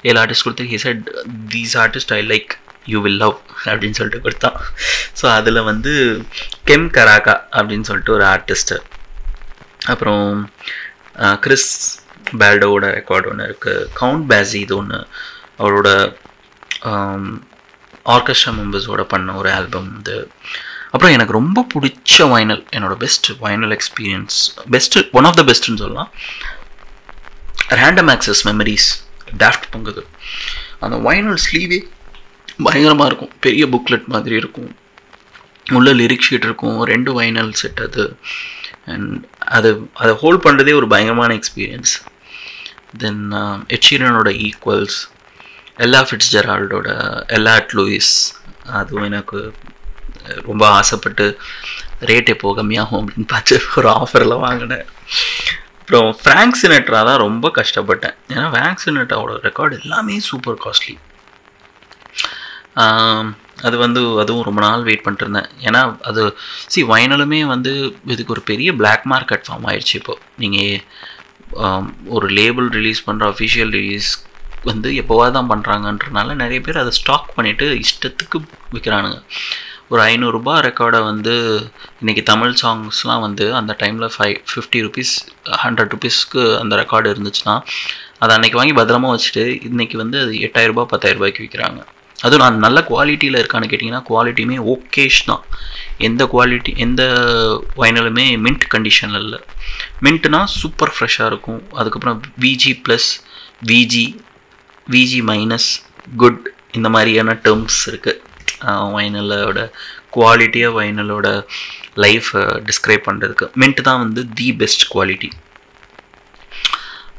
ஏழு 0.08 0.18
ஆர்டிஸ்ட் 0.24 0.46
கொடுத்து 0.48 0.66
he 0.72 0.80
said 0.86 1.04
these 1.54 1.76
artist 1.84 2.14
I 2.18 2.22
like 2.34 2.52
you 2.94 3.00
will 3.06 3.22
love 3.24 3.38
அப்படின்னு 3.70 3.98
சொல்லிட்டு 4.00 4.24
கொடுத்தான். 4.26 4.58
ஸோ 5.20 5.26
அதில் 5.38 5.62
வந்து 5.72 5.94
கெம் 6.72 6.88
கராகா 6.98 7.36
அப்படின்னு 7.58 7.88
சொல்லிட்டு 7.92 8.16
ஒரு 8.18 8.26
ஆர்டிஸ்ட்டு 8.34 8.78
அப்புறம் 9.94 10.26
கிறிஸ் 11.46 11.72
பேல்டோட 12.42 12.86
ரெக்கார்டு 12.98 13.30
ஒன்று 13.32 13.48
இருக்குது 13.50 13.88
கவுண்ட் 14.00 14.26
பேசி 14.32 14.58
இது 14.66 14.76
ஒன்று 14.82 15.00
அவரோட 15.64 15.90
um, 16.92 17.26
ஆர்கெஸ்ட்ரா 18.14 18.52
மெம்பர்ஸோட 18.58 19.04
பண்ண 19.12 19.36
ஒரு 19.42 19.50
ஆல்பம் 19.58 19.88
இது. 20.00 20.18
அப்புறம் 20.94 21.14
எனக்கு 21.16 21.34
ரொம்ப 21.38 21.60
பிடிச்ச 21.74 22.26
வைனல் 22.34 22.62
என்னோட 22.76 22.96
best 23.04 23.28
vinyl 23.46 23.74
experience 23.78 24.36
best 24.74 25.04
one 25.18 25.28
of 25.30 25.38
the 25.40 25.44
பெஸ்ட்டுன்னு 25.50 25.82
சொல்லலாம். 25.84 26.10
ரேண்டம் 27.80 28.12
ஆக்சஸ் 28.14 28.42
மெமரிஸ் 28.50 28.88
டேஃப்ட் 29.44 29.68
பங்குது 29.74 30.04
அந்த 30.86 30.98
வைனல் 31.08 31.40
ஸ்லீவே 31.46 31.80
பயங்கரமாக 32.66 33.10
இருக்கும். 33.10 33.34
பெரிய 33.46 33.64
புக்லெட் 33.74 34.08
மாதிரி 34.16 34.36
இருக்கும். 34.42 34.70
உள்ள 35.78 35.92
லிரிக் 36.02 36.26
ஷீட் 36.28 36.48
இருக்கும். 36.50 36.78
ரெண்டு 36.94 37.12
வைனல் 37.20 37.54
செட் 37.62 37.82
அது. 37.88 38.06
அண்ட் 38.94 39.14
அது 39.58 39.70
அதை 40.02 40.14
ஹோல்ட் 40.24 40.44
பண்ணுறதே 40.46 40.74
ஒரு 40.80 40.88
பயங்கரமான 40.94 41.34
எக்ஸ்பீரியன்ஸ் 41.40 41.94
தென் 43.04 43.22
எச்சீரனோட 43.76 44.30
ஈக்குவல்ஸ் 44.48 44.98
எல்லா 45.86 46.00
ஃபிட்ஸ் 46.08 46.34
ஜெரால்டோட 46.36 46.90
எல்லாட் 47.38 47.72
லூயிஸ் 47.78 48.14
அதுவும் 48.80 49.08
எனக்கு 49.12 49.40
ரொம்ப 50.50 50.64
ஆசைப்பட்டு 50.78 51.26
ரேட் 52.10 52.32
எப்போ 52.34 52.54
கம்மியாகும் 52.60 53.00
அப்படின்னு 53.00 53.28
பார்த்து 53.34 53.56
ஒரு 53.78 53.88
ஆஃபரில் 54.00 54.42
வாங்கினேன். 54.46 54.86
அப்புறம் 55.80 56.10
ஃப்ராங்க் 56.22 56.60
சினட்ரா 56.62 57.00
தான் 57.10 57.24
ரொம்ப 57.26 57.52
கஷ்டப்பட்டேன். 57.58 58.16
ஏன்னா 58.34 58.46
ஃப்ராங்க் 58.54 58.84
சினட்ராவோட 58.86 59.34
ரெக்கார்டு 59.48 59.76
எல்லாமே 59.82 60.16
சூப்பர் 60.30 60.62
காஸ்ட்லி 60.64 60.96
அது 63.68 63.76
வந்து 63.84 64.02
அதுவும் 64.22 64.48
ரொம்ப 64.48 64.62
நாள் 64.66 64.86
வெயிட் 64.88 65.04
பண்ணிட்டுருந்தேன். 65.04 65.50
ஏன்னா 65.68 65.82
அது 66.10 66.22
சி 66.74 66.80
வைனலுமே 66.94 67.42
வந்து 67.54 67.72
இதுக்கு 68.14 68.34
ஒரு 68.36 68.44
பெரிய 68.50 68.70
பிளாக் 68.82 69.06
மார்க்கெட் 69.14 69.46
ஃபார்ம் 69.48 69.68
ஆயிடுச்சு 69.70 69.96
இப்போது 70.00 70.24
நீங்கள் 70.44 70.82
ஒரு 72.10 72.28
லேபிள் 72.30 72.68
ரிலீஸ் 72.70 73.06
பண்ணுற 73.08 73.26
அஃபிஷியல் 73.28 73.72
ரிலீஸ் 73.72 74.10
வந்து 74.66 74.90
எப்போவா 75.02 75.26
தான் 75.32 75.52
பண்ணுறாங்கன்றனால 75.52 76.36
நிறைய 76.36 76.60
பேர் 76.62 76.82
அதை 76.82 76.92
ஸ்டாக் 76.92 77.34
பண்ணிவிட்டு 77.36 77.66
இஷ்டத்துக்கு 77.82 78.38
விற்கிறானுங்க 78.74 79.20
ஒரு 79.92 80.02
ஐநூறுரூபா 80.06 80.54
ரெக்கார்டை 80.60 81.00
வந்து 81.04 81.34
இன்றைக்கி 82.00 82.22
தமிழ் 82.24 82.54
சாங்ஸ்லாம் 82.62 83.26
வந்து 83.26 83.46
அந்த 83.54 83.72
டைமில் 83.80 84.14
ஃபைவ் 84.16 84.38
ஃபிஃப்டி 84.52 84.80
ருபீஸ் 84.82 85.14
ஹண்ட்ரட் 85.64 85.94
ருபீஸ்க்கு 85.94 86.44
அந்த 86.62 86.76
ரெக்கார்டு 86.76 87.14
இருந்துச்சுன்னா 87.14 87.56
அதை 88.20 88.32
அன்றைக்கி 88.38 88.58
வாங்கி 88.58 88.76
பத்திரமா 88.78 89.12
வச்சுட்டு 89.14 89.46
இன்றைக்கி 89.70 89.98
வந்து 89.98 90.20
அது 90.20 90.34
எட்டாயிரரூபா 90.48 90.86
பத்தாயிரரூபாய்க்கு 90.94 91.46
விற்கிறாங்க 91.46 91.82
அதுவும் 92.26 92.44
நான் 92.46 92.64
நல்ல 92.66 92.80
குவாலிட்டியில் 92.90 93.40
இருக்கான்னு 93.42 93.70
கேட்டிங்கன்னா 93.72 94.04
குவாலிட்டியுமே 94.10 94.58
ஓகேஷ் 94.74 95.20
தான். 95.30 95.44
எந்த 96.08 96.22
குவாலிட்டி 96.34 96.72
எந்த 96.86 97.02
வைனலுமே 97.82 98.26
மின்ட் 98.46 98.66
கண்டிஷனில் 98.74 99.22
இல்லை. 99.24 99.40
மின்ட்னா 100.06 100.42
சூப்பர் 100.60 100.94
ஃப்ரெஷ்ஷாக 100.96 101.32
இருக்கும். 101.32 101.62
அதுக்கப்புறம் 101.80 102.20
VG 102.46 102.74
plus 102.86 103.10
VG 103.72 104.06
VG 104.96 105.20
minus 105.32 105.70
good 106.24 106.44
இந்த 106.78 106.88
மாதிரியான 106.96 107.38
டேர்ம்ஸ் 107.46 107.82
இருக்குது 107.92 108.22
வைனலோட 108.96 109.60
குவாலிட்டியாக 110.16 110.76
வைனலோட 110.78 111.28
லைஃப்பை 112.04 112.42
டிஸ்கிரைப் 112.68 113.08
பண்ணுறதுக்கு 113.08 113.46
மின்ட் 113.62 113.82
தான் 113.88 114.02
வந்து 114.04 114.22
the 114.38 114.48
best 114.62 114.86
quality 114.94 115.30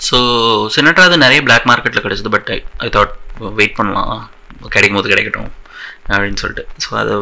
so 0.06 0.16
Sinatra 0.76 1.04
அது 1.08 1.24
நிறைய 1.24 1.42
பிளாக் 1.48 1.68
மார்க்கெட்டில் 1.70 2.04
கிடச்சிது 2.06 2.32
பட் 2.36 2.50
ஐ 2.86 2.88
தாட் 2.96 3.14
வெயிட் 3.60 3.76
பண்ணலாம். 3.78 4.24
கிடைக்கும் 4.74 4.98
போது 4.98 5.12
கிடைக்கட்டும் 5.12 5.50
அப்படின்னு 6.12 6.40
சொல்லிட்டு. 6.42 6.64
ஸோ 6.84 6.90
அது 7.02 7.14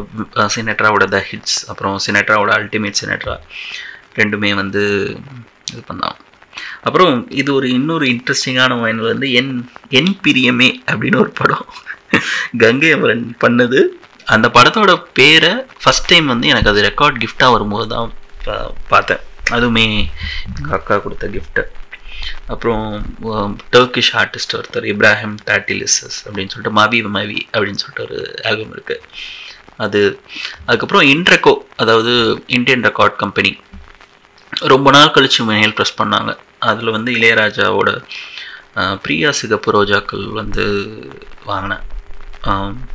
சினேட்ராவோட 0.56 1.04
த 1.14 1.20
ஹிட்ஸ் 1.30 1.58
அப்புறம் 1.72 1.96
சினேட்ராவோட 2.06 2.52
அல்டிமேட் 2.58 3.00
சினேட்ரா 3.02 3.34
ரெண்டுமே 4.20 4.50
வந்து 4.62 4.82
இது 5.72 5.82
பண்ணான் 5.90 6.18
அப்புறம் 6.86 7.14
இது 7.40 7.50
ஒரு 7.58 7.66
இன்னொரு 7.76 8.06
இன்ட்ரெஸ்டிங்கான 8.14 8.72
வைனல் 8.82 9.12
வந்து 9.12 9.28
என் 9.38 9.52
என் 9.98 10.12
பிரியமே 10.24 10.68
அப்படின்னு 10.90 11.18
ஒரு 11.22 11.32
படம். 11.40 11.64
கங்கை 12.62 12.90
அமரன் 12.96 13.24
பண்ணது. 13.44 13.78
அந்த 14.34 14.46
படத்தோட 14.56 14.92
பேரை 15.18 15.52
ஃபஸ்ட் 15.82 16.10
டைம் 16.10 16.26
வந்து 16.32 16.50
எனக்கு 16.52 16.70
அது 16.72 16.86
ரெக்கார்ட் 16.88 17.22
கிஃப்டாக 17.22 17.54
வரும்போது 17.54 17.86
தான் 17.94 18.12
பார்த்தேன். 18.92 19.22
அதுவுமே 19.54 19.84
எங்கள் 20.58 20.76
அக்கா 20.78 20.96
கொடுத்த 21.06 21.26
கிஃப்ட்டு 21.34 21.62
அப்புறம் 22.46 22.84
டர்க்கிஷ் 23.76 24.12
ஆர்டிஸ்ட் 24.12 24.56
ஒருத்தர் 24.58 24.88
இப்ராஹிம் 24.92 25.36
டாட்டிலிசஸ் 25.50 26.18
அப்படின்னு 26.26 26.52
சொல்லிட்டு 26.54 26.78
மவி 26.80 27.00
மவி 27.16 27.40
அப்படின்னு 27.52 27.82
சொல்லிட்டு 27.82 28.06
ஒரு 28.08 28.18
ஆல்பம் 28.42 28.74
இருக்குது 28.76 29.06
அது 29.76 30.00
அதுக்கப்புறம் 30.66 31.06
இன்ட்ரெக்கோ 31.12 31.54
அதாவது 31.76 32.12
இந்தியன் 32.46 32.84
ரெக்கார்ட் 32.84 33.16
கம்பெனி 33.16 33.52
ரொம்ப 34.72 34.88
நாள் 34.90 35.10
கழித்து 35.10 35.44
மேல் 35.44 35.74
ப்ரெஸ் 35.78 35.98
பண்ணாங்க. 36.02 36.32
அதில் 36.58 36.94
வந்து 36.96 37.10
இளையராஜாவோட 37.12 37.90
பிரியா 39.02 39.30
சிகப்பு 39.30 39.70
ரோஜாக்கள் 39.76 40.24
வந்து 40.32 40.64
வாங்கினேன். 41.44 41.82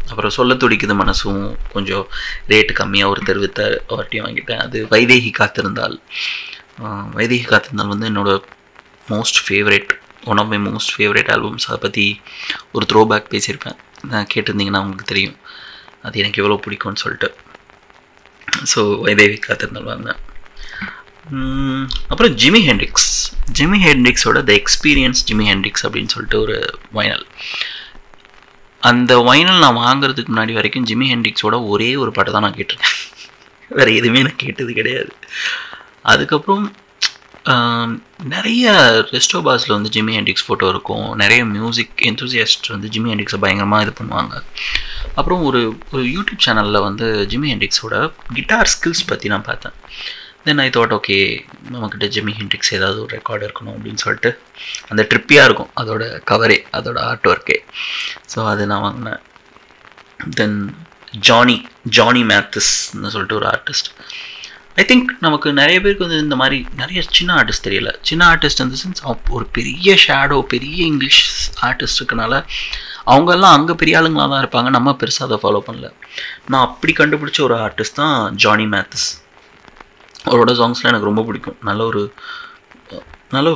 அப்புறம் 0.10 0.36
சொல்ல 0.38 0.54
துடிக்குது 0.54 0.96
மனசும் 1.02 1.42
கொஞ்சம் 1.74 2.06
ரேட்டு 2.48 2.74
கம்மியாக 2.80 3.13
ஒரு 3.13 3.22
தெரிவித்த 3.30 3.84
அவர்கிட்டையும் 3.89 4.26
வாங்கிட்டேன். 4.28 4.63
அது 4.65 4.80
வைதேகி 4.92 5.32
காத்திருந்தால். 5.39 5.98
வைதேகி 7.18 7.48
காத்திருந்தால் 7.50 7.94
வந்து 7.94 8.10
என்னோட 8.12 8.32
most 9.13 9.39
favourite 9.45 9.91
one 10.32 10.41
of 10.41 10.50
my 10.54 10.60
most 10.69 10.93
favourite 10.95 11.30
albums 11.36 11.67
அதை 11.69 11.80
பற்றி 11.86 12.06
ஒரு 12.76 12.86
த்ரோ 12.91 13.02
பேக் 13.12 13.30
பேசியிருப்பேன். 13.34 13.78
நான் 14.12 14.30
கேட்டிருந்தீங்கன்னா 14.34 14.82
உங்களுக்கு 14.86 15.12
தெரியும். 15.13 15.38
அது 16.08 16.19
எனக்கு 16.24 16.41
எவ்வளோ 16.41 16.58
பிடிக்கும்னு 16.65 17.04
சொல்லிட்டு. 17.04 17.30
ஸோ 18.72 18.82
வைதேவி 19.06 19.38
காத்திருந்தாங்க 19.48 20.15
அப்புறம் 22.12 22.36
ஜிமி 22.41 22.62
ஹெண்ட்ரிக்ஸ் 22.67 23.10
ஜிமி 23.58 23.80
ஹெண்ட்ரிக்ஸோட 23.88 24.39
த 24.48 24.52
எக்ஸ்பீரியன்ஸ் 24.62 25.19
ஜிமி 25.30 25.45
ஹெண்ட்ரிக்ஸ் 25.50 25.84
அப்படின்னு 25.88 26.13
சொல்லிட்டு 26.13 26.39
ஒரு 26.45 26.56
வைனல் 26.98 27.26
அந்த 28.89 29.13
வைனல் 29.28 29.62
நான் 29.63 29.80
வாங்குறதுக்கு 29.86 30.32
முன்னாடி 30.34 30.54
வரைக்கும் 30.58 30.88
ஜிமி 30.89 31.08
ஹெண்ட்ரிக்ஸோட 31.12 31.56
ஒரே 31.74 31.89
ஒரு 32.04 32.12
பாட்டை 32.15 32.32
தான் 32.36 32.45
நான் 32.45 32.58
கேட்டிருக்கேன். 32.60 32.98
வேறு 33.78 33.98
எதுவுமே 34.00 34.22
நான் 34.28 34.41
கேட்டது 34.43 34.72
கிடையாது. 34.80 35.12
அதுக்கப்புறம் 36.13 36.65
நிறைய 38.34 38.72
ரெஸ்டோபாஸில் 39.16 39.74
வந்து 39.76 39.92
ஜிம்மி 39.96 40.14
ஹேண்டிக்ஸ் 40.18 40.46
ஃபோட்டோ 40.48 40.68
இருக்கும். 40.74 41.06
நிறைய 41.22 41.42
மியூசிக் 41.54 42.02
என்தூசியஸ்ட் 42.10 42.68
வந்து 42.74 42.88
ஜிம்மி 42.94 43.10
ஹேண்டிக்ஸை 43.12 43.40
பயங்கரமாக 43.44 43.86
இது 43.86 43.94
பண்ணுவாங்க. 44.00 44.34
அப்புறம் 45.20 45.42
ஒரு 45.50 45.62
ஒரு 45.94 46.04
யூடியூப் 46.16 46.44
சேனலில் 46.46 46.86
வந்து 46.88 47.08
ஜிம்மி 47.32 47.50
ஹேண்டிக்ஸோட 47.54 47.96
கிட்டார் 48.38 48.72
ஸ்கில்ஸ் 48.74 49.04
பற்றி 49.12 49.32
நான் 49.34 49.48
பார்த்தேன். 49.50 49.76
தென் 50.48 50.62
ஐ 50.66 50.68
தாட் 50.76 50.94
ஓகே 50.98 51.18
நம்மக்கிட்ட 51.72 52.08
ஜிம்மி 52.16 52.34
ஹெண்டிக்ஸ் 52.42 52.74
ஏதாவது 52.78 53.00
ஒரு 53.06 53.12
ரெக்கார்டு 53.18 53.46
இருக்கணும் 53.48 53.76
அப்படின்னு 53.78 54.04
சொல்லிட்டு 54.06 54.32
அந்த 54.92 55.02
ட்ரிப்பியாக 55.12 55.48
இருக்கும். 55.50 55.72
அதோட 55.82 56.04
கவரே 56.32 56.60
அதோட 56.80 57.00
ஆர்ட் 57.10 57.30
ஒர்க்கே 57.34 57.58
ஸோ 58.34 58.40
அது 58.52 58.66
நான் 58.74 58.86
வாங்கினேன். 58.88 59.22
தென் 60.40 60.58
ஜானி 61.30 61.58
ஜானி 61.98 62.24
மேத்திஸ்ன்னு 62.32 63.14
சொல்லிட்டு 63.16 63.40
ஒரு 63.42 63.48
ஆர்டிஸ்ட் 63.56 63.90
ஐ 64.80 64.84
திங்க் 64.89 65.10
நமக்கு 65.26 65.48
நிறைய 65.60 65.78
பேருக்கு 65.84 66.06
வந்து 66.06 66.20
இந்த 66.26 66.36
மாதிரி 66.42 66.58
நிறைய 66.82 67.00
சின்ன 67.18 67.32
ஆர்டிஸ்ட் 67.39 67.65
தெரியல. 67.68 67.89
சின்ன 68.10 68.22
ஆர்டிஸ்ட் 68.34 68.62
இந்த 68.65 68.76
சென்ஸ் 68.82 69.02
ஒரு 69.38 69.46
பெரிய 69.58 69.96
ஷேடோ 70.04 70.38
பெரிய 70.54 70.80
இங்கிலீஷ் 70.92 71.24
ஆர்டிஸ்ட் 71.68 72.00
இருக்கனால 72.00 72.34
அவங்கெல்லாம் 73.12 73.56
அங்கே 73.58 73.74
பெரிய 73.82 74.00
ஆளுங்களாக 74.00 74.30
தான் 74.34 74.44
இருப்பாங்க. 74.44 74.70
நம்ம 74.78 74.96
பெருசாக 75.02 75.28
அதை 75.28 75.38
ஃபாலோ 75.44 75.62
பண்ணல. 75.68 75.88
நான் 76.52 76.65
அப்படி 76.68 76.94
கண்டுபிடிச்ச 77.00 77.42
ஒரு 77.48 77.58
ஆர்டிஸ்ட் 77.65 78.00
தான் 78.02 78.18
ஜானி 78.44 78.68
மேத்ஸ் 78.76 79.08
அவரோட 80.30 80.52
சாங்ஸ்லாம் 80.62 80.92
எனக்கு 80.94 81.10
ரொம்ப 81.12 81.24
பிடிக்கும். 81.28 81.60
நல்ல 81.70 81.82
ஒரு 81.92 82.04
நல்ல 83.36 83.50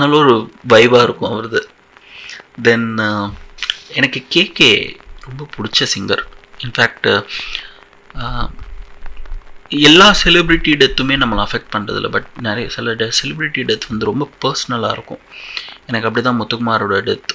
நல்ல 0.00 0.14
ஒரு 0.24 0.34
வைபாக 0.72 1.06
இருக்கும் 1.06 1.32
அவரது. 1.32 1.60
தென் 2.66 2.88
எனக்கு 3.98 4.20
கேகே 4.34 4.72
ரொம்ப 5.28 5.42
பிடிச்ச 5.56 5.86
சிங்கர் 5.94 6.22
இன்ஃபேக்ட் 6.64 7.08
எல்லா 9.88 10.06
செலிப்ரிட்டி 10.22 10.72
டெத்துமே 10.80 11.14
நம்மளை 11.22 11.42
அஃபெக்ட் 11.44 11.72
பண்ணுறதில்ல 11.74 12.08
பட் 12.14 12.26
நிறைய 12.46 12.68
சில 12.74 12.92
டெ 13.00 13.06
செலிப்ரிட்டி 13.18 13.62
டெத் 13.68 13.86
வந்து 13.88 14.08
ரொம்ப 14.08 14.24
பர்சனலாக 14.42 14.90
இருக்கும். 14.96 15.20
எனக்கு 15.86 16.08
அப்படி 16.08 16.24
தான் 16.26 16.38
முத்துக்குமாரோட 16.40 16.96
டெத் 17.08 17.32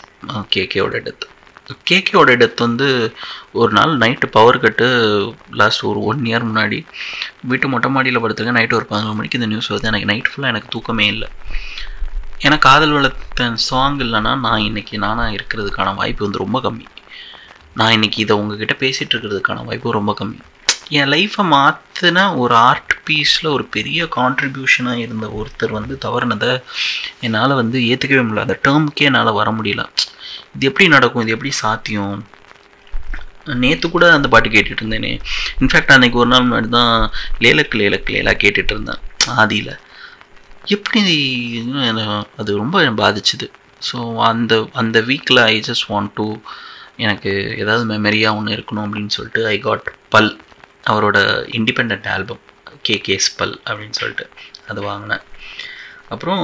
கேகேவோட 0.55 0.97
டெத் 1.07 1.25
கேகேவோட 1.91 2.33
டெத் 2.41 2.61
வந்து 2.65 2.87
ஒரு 3.61 3.71
நாள் 3.77 3.93
நைட்டு 4.03 4.27
பவர் 4.35 4.59
கட்டு 4.59 4.87
லாஸ்ட் 5.59 5.83
ஒரு 5.83 6.01
ஒன் 6.09 6.21
இயர் 6.29 6.45
முன்னாடி 6.49 6.79
வீட்டு 7.51 7.67
மொட்டை 7.67 7.89
மாடியில் 7.95 8.21
படுத்துருக்கேன் 8.23 8.59
நைட்டு 8.59 8.77
ஒரு 8.79 8.85
பதினொரு 8.91 9.17
மணிக்கு 9.19 9.39
இந்த 9.39 9.49
நியூஸ் 9.53 9.71
வருது. 9.73 9.89
எனக்கு 9.91 10.09
நைட் 10.11 10.29
ஃபுல்லாக 10.31 10.53
எனக்கு 10.53 10.73
தூக்கமே 10.75 11.07
இல்லை. 11.07 11.29
ஏன்னா 12.45 12.57
காதல் 12.67 12.95
வளர்த்த 12.97 13.49
சாங் 13.69 13.99
இல்லைன்னா 14.05 14.33
நான் 14.45 14.65
இன்னைக்கு 14.69 14.97
நானாக 15.05 15.37
இருக்கிறதுக்கான 15.37 15.95
வாய்ப்பு 15.95 16.25
வந்து 16.25 16.43
ரொம்ப 16.43 16.61
கம்மி. 16.67 16.85
நான் 17.73 17.91
இன்னைக்கு 17.91 18.21
இதை 18.25 18.37
உங்ககிட்ட 18.37 18.75
பேசிகிட்டு 18.85 19.15
இருக்கிறதுக்கான 19.15 19.65
வாய்ப்பு 19.65 19.97
ரொம்ப 19.99 20.15
கம்மி. 20.19 20.39
என் 20.89 21.09
லைஃப்பை 21.13 21.43
மாற்றின 21.53 22.19
ஒரு 22.41 22.55
ஆர்ட் 22.55 22.93
பீஸில் 23.07 23.49
ஒரு 23.53 23.63
பெரிய 23.75 24.05
கான்ட்ரிபியூஷனாக 24.15 25.03
இருந்த 25.05 25.27
ஒருத்தர் 25.39 25.73
வந்து 25.77 25.97
தவறுனதை 26.05 26.51
என்னால் 27.19 27.59
வந்து 27.61 27.79
ஏற்றுக்கவே 27.79 28.23
முடியல. 28.27 28.45
அந்த 28.47 28.59
டேர்முக்கே 28.67 29.07
என்னால் 29.09 29.37
வர 29.39 29.51
முடியல. 29.51 29.83
இது 30.55 30.67
எப்படி 30.69 30.87
நடக்கும்? 30.87 31.23
இது 31.23 31.31
எப்படி 31.31 31.51
சாத்தியம்? 31.63 32.25
நேற்று 33.63 33.87
கூட 33.89 34.05
அந்த 34.13 34.27
பாட்டு 34.27 34.49
கேட்டுட்டு 34.49 34.83
இருந்தேனே. 34.83 35.11
இன்ஃபேக்ட் 35.59 35.93
அன்னைக்கு 35.95 36.17
ஒரு 36.17 36.29
நாள் 36.31 36.47
முன்னாடி 36.47 36.69
தான் 36.69 36.93
லேலக்கு 37.43 37.75
லேலக்கு 37.81 38.09
லேலா 38.15 38.33
கேட்டுட்டு 38.43 38.73
இருந்தேன். 38.75 39.03
ஆதியில். 39.41 39.75
எப்படி 40.75 41.01
அது 42.37 42.51
ரொம்ப 42.63 42.81
பாதிச்சுது. 43.03 43.47
ஸோ 43.91 43.97
அந்த 44.31 44.53
அந்த 44.73 45.01
வீக்கில் 45.01 45.39
ஐ 45.43 45.63
ஜஸ்ட் 45.67 45.87
வாண்ட் 45.89 46.13
டு 46.13 46.25
எனக்கு 46.97 47.31
ஏதாவது 47.57 47.83
மெமரியாக 47.95 48.37
ஒன்று 48.37 48.55
இருக்கணும் 48.57 48.85
அப்படின்னு 48.85 49.07
சொல்லிட்டு 49.07 49.45
ஐ 49.45 49.57
காட் 49.59 49.87
பல். 50.09 50.31
அவரோட 50.91 51.17
இண்டிபெண்ட் 51.57 52.07
ஆல்பம் 52.15 52.43
கே 52.87 52.95
கேஸ் 53.07 53.29
பல் 53.39 53.55
அப்படின்னு 53.69 53.97
சொல்லிட்டு 54.01 54.25
அது 54.71 54.79
வாங்கினேன். 54.89 55.23
அப்புறம் 56.13 56.43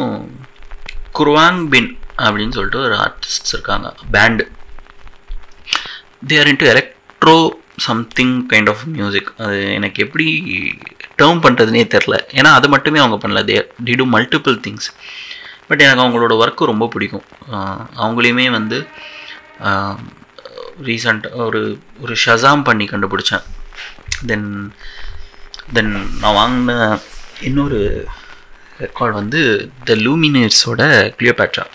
குர்வாங் 1.20 1.62
பின் 1.74 1.92
அப்படின்னு 2.26 2.56
சொல்லிட்டு 2.58 2.80
ஒரு 2.88 2.96
ஆர்டிஸ்ட்ஸ் 3.06 3.54
இருக்காங்க 3.56 3.88
band 4.14 4.46
they 6.30 6.38
are 6.42 6.50
into 6.52 6.72
electro 6.74 7.38
something 7.88 8.34
kind 8.52 8.70
of 8.72 8.84
music 8.96 9.30
அது 9.46 9.60
எனக்கு 9.78 10.00
எப்படி 10.06 10.26
டேர்ம் 11.22 11.44
பண்ணுறதுனே 11.46 11.84
தெரில 11.94 12.16
ஏன்னா 12.40 12.52
அது 12.58 12.68
மட்டுமே 12.74 13.00
அவங்க 13.04 13.18
பண்ணல 13.24 13.42
they 13.50 13.56
did 13.88 13.94
do 14.02 14.06
multiple 14.16 14.58
things 14.66 14.90
but 15.68 15.84
எனக்கு 15.86 16.04
அவங்களோட 16.04 16.34
ஒர்க்கு 16.44 16.70
ரொம்ப 16.72 16.86
பிடிக்கும். 16.94 17.26
அவங்களையுமே 18.02 18.46
வந்து 18.58 18.78
ரீசண்ட் 20.88 21.26
ஒரு 21.46 21.62
ஒரு 22.04 22.16
ஷசாம் 22.26 22.64
பண்ணி 22.70 22.86
கண்டுபிடிச்சேன். 22.92 23.44
தென் 24.32 24.50
தென் 25.76 25.94
நான் 26.22 26.38
வாங்கின 26.40 26.74
இன்னொரு 27.50 27.80
ரெக்கார்ட் 28.84 29.20
வந்து 29.22 29.42
த 29.90 29.96
லூமினேர்ஸோட 30.06 30.82
கிளியோபேட்ரா 31.20 31.66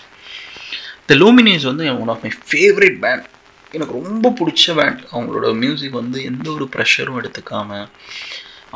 த 1.09 1.15
லூமினேஸ் 1.23 1.69
வந்து 1.71 1.85
one 2.01 2.11
of 2.13 2.23
my 2.25 2.31
favourite 2.49 2.97
band 3.05 3.25
எனக்கு 3.77 3.93
ரொம்ப 4.01 4.27
பிடிச்ச 4.39 4.73
பேண்ட் 4.77 5.01
அவங்களோட 5.13 5.47
மியூசிக் 5.63 5.99
வந்து 6.01 6.19
எந்த 6.29 6.47
ஒரு 6.57 6.65
ப்ரெஷரும் 6.75 7.19
எடுத்துக்காமல் 7.21 7.87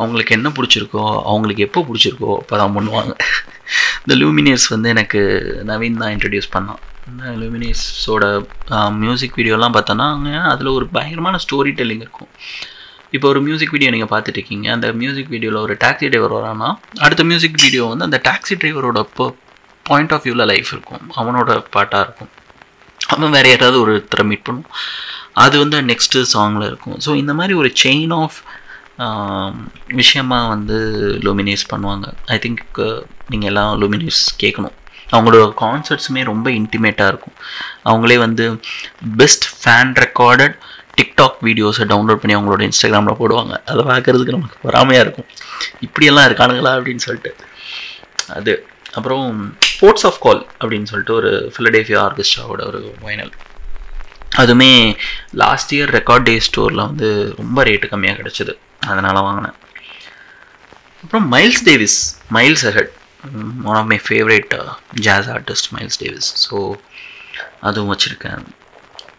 அவங்களுக்கு 0.02 0.36
என்ன 0.38 0.50
பிடிச்சிருக்கோ 0.58 1.04
அவங்களுக்கு 1.30 1.66
எப்போ 1.68 1.82
பிடிச்சிருக்கோ 1.88 2.30
அப்போ 2.42 2.56
தான் 2.62 2.76
பண்ணுவாங்க. 2.78 3.12
இந்த 4.04 4.14
லூமினியர்ஸ் 4.22 4.68
வந்து 4.74 4.88
எனக்கு 4.96 5.20
நவீன் 5.70 6.00
தான் 6.02 6.14
இன்ட்ரடியூஸ் 6.16 6.54
பண்ணான். 6.56 6.80
இந்த 7.10 7.34
லூமினியர்ஸோட 7.42 8.24
மியூசிக் 9.04 9.38
வீடியோலாம் 9.40 9.76
பார்த்தோன்னா 9.78 10.08
அதில் 10.54 10.76
ஒரு 10.78 10.88
பயங்கரமான 10.96 11.40
ஸ்டோரி 11.46 11.74
டெல்லிங் 11.80 12.04
இருக்கும். 12.06 12.32
இப்போ 13.16 13.28
ஒரு 13.32 13.40
மியூசிக் 13.48 13.74
வீடியோ 13.76 13.90
நீங்கள் 13.96 14.12
பார்த்துட்டு 14.14 14.40
இருக்கீங்க 14.40 14.68
அந்த 14.76 14.88
மியூசிக் 15.02 15.32
வீடியோவில் 15.34 15.64
ஒரு 15.66 15.74
டாக்ஸி 15.84 16.08
டிரைவர் 16.14 16.36
வரானா 16.38 16.70
அடுத்த 17.06 17.24
மியூசிக் 17.32 17.60
வீடியோ 17.66 17.84
வந்து 17.92 18.08
அந்த 18.10 18.20
டாக்ஸி 18.30 18.56
டிரைவரோட 18.62 19.02
பாயிண்ட் 19.90 20.14
ஆஃப் 20.16 20.24
வியூவில் 20.26 20.50
லைஃப் 20.52 20.70
இருக்கும். 20.74 21.04
அவனோட 21.22 21.50
பாட்டாக 21.76 22.06
இருக்கும். 22.06 22.32
அவன் 23.14 23.34
வேறு 23.36 23.50
யாராவது 23.54 23.78
ஒருத்தரை 23.84 24.24
மீட் 24.30 24.46
பண்ணும். 24.48 24.70
அது 25.44 25.56
வந்து 25.64 25.78
நெக்ஸ்ட்டு 25.92 26.20
சாங்கில் 26.34 26.68
இருக்கும். 26.72 26.98
ஸோ 27.06 27.12
இந்த 27.22 27.34
மாதிரி 27.40 27.54
ஒரு 27.62 27.72
செயின் 27.84 28.14
ஆஃப் 28.22 28.38
விஷயமாக 30.00 30.50
வந்து 30.54 30.78
லூமினேஸ் 31.26 31.64
பண்ணுவாங்க. 31.72 32.08
ஐ 32.34 32.38
திங்க் 32.44 32.80
நீங்கள் 33.32 33.50
எல்லாம் 33.52 33.72
லூமினேஸ் 33.82 34.22
கேட்கணும் 34.44 34.76
அவங்களோட 35.14 35.46
கான்சர்ட்ஸுமே 35.64 36.22
ரொம்ப 36.32 36.48
இன்டிமேட்டாக 36.60 37.12
இருக்கும். 37.12 37.38
அவங்களே 37.90 38.18
வந்து 38.26 38.46
பெஸ்ட் 39.22 39.48
ஃபேன் 39.62 39.92
ரெக்கார்டட் 40.04 40.56
டிக்டாக் 40.98 41.40
வீடியோஸை 41.48 41.86
டவுன்லோட் 41.92 42.22
பண்ணி 42.24 42.36
அவங்களோட 42.38 42.62
இன்ஸ்டாகிராமில் 42.70 43.20
போடுவாங்க. 43.22 43.54
அதை 43.72 43.82
பார்க்குறதுக்கு 43.92 44.36
நமக்கு 44.38 44.58
பொறாமையாக 44.68 45.06
இருக்கும். 45.06 45.30
இப்படியெல்லாம் 45.88 46.28
இருக்கானுங்களா 46.30 46.74
அப்படின்னு 46.78 47.06
சொல்லிட்டு. 47.08 47.32
அது. 48.38 48.54
அப்புறம் 48.98 49.28
ஸ்போர்ட்ஸ் 49.70 50.06
ஆஃப் 50.10 50.20
கால் 50.26 50.42
அப்படின்னு 50.62 50.90
சொல்லிட்டு 50.92 51.14
ஒரு 51.20 51.32
ஃபிலடேஃபியா 51.54 52.00
ஆர்கெஸ்ட்ராவோட 52.08 52.62
ஒரு 52.72 52.82
வைனல் 53.06 53.34
அதுவுமே 54.42 54.70
லாஸ்ட் 55.42 55.72
இயர் 55.76 55.92
ரெக்கார்ட் 55.98 56.28
டே 56.30 56.36
ஸ்டோரில் 56.48 56.86
வந்து 56.88 57.08
ரொம்ப 57.40 57.64
ரேட்டு 57.70 57.90
கம்மியாக 57.92 58.18
கிடச்சிது. 58.22 58.54
அதனால் 58.92 59.26
வாங்கினேன். 59.28 59.58
அப்புறம் 61.04 61.26
Miles 61.34 61.64
Davis 61.70 61.98
Miles 62.38 62.66
Ahead 62.70 62.92
one 63.70 63.78
of 63.80 63.90
my 63.92 64.00
favourite 64.08 64.54
jazz 65.08 65.30
artist 65.36 65.70
Miles 65.76 66.00
Davis 66.04 66.30
so 66.46 66.58
அதுவும் 67.70 67.92
வச்சுருக்கேன். 67.94 68.46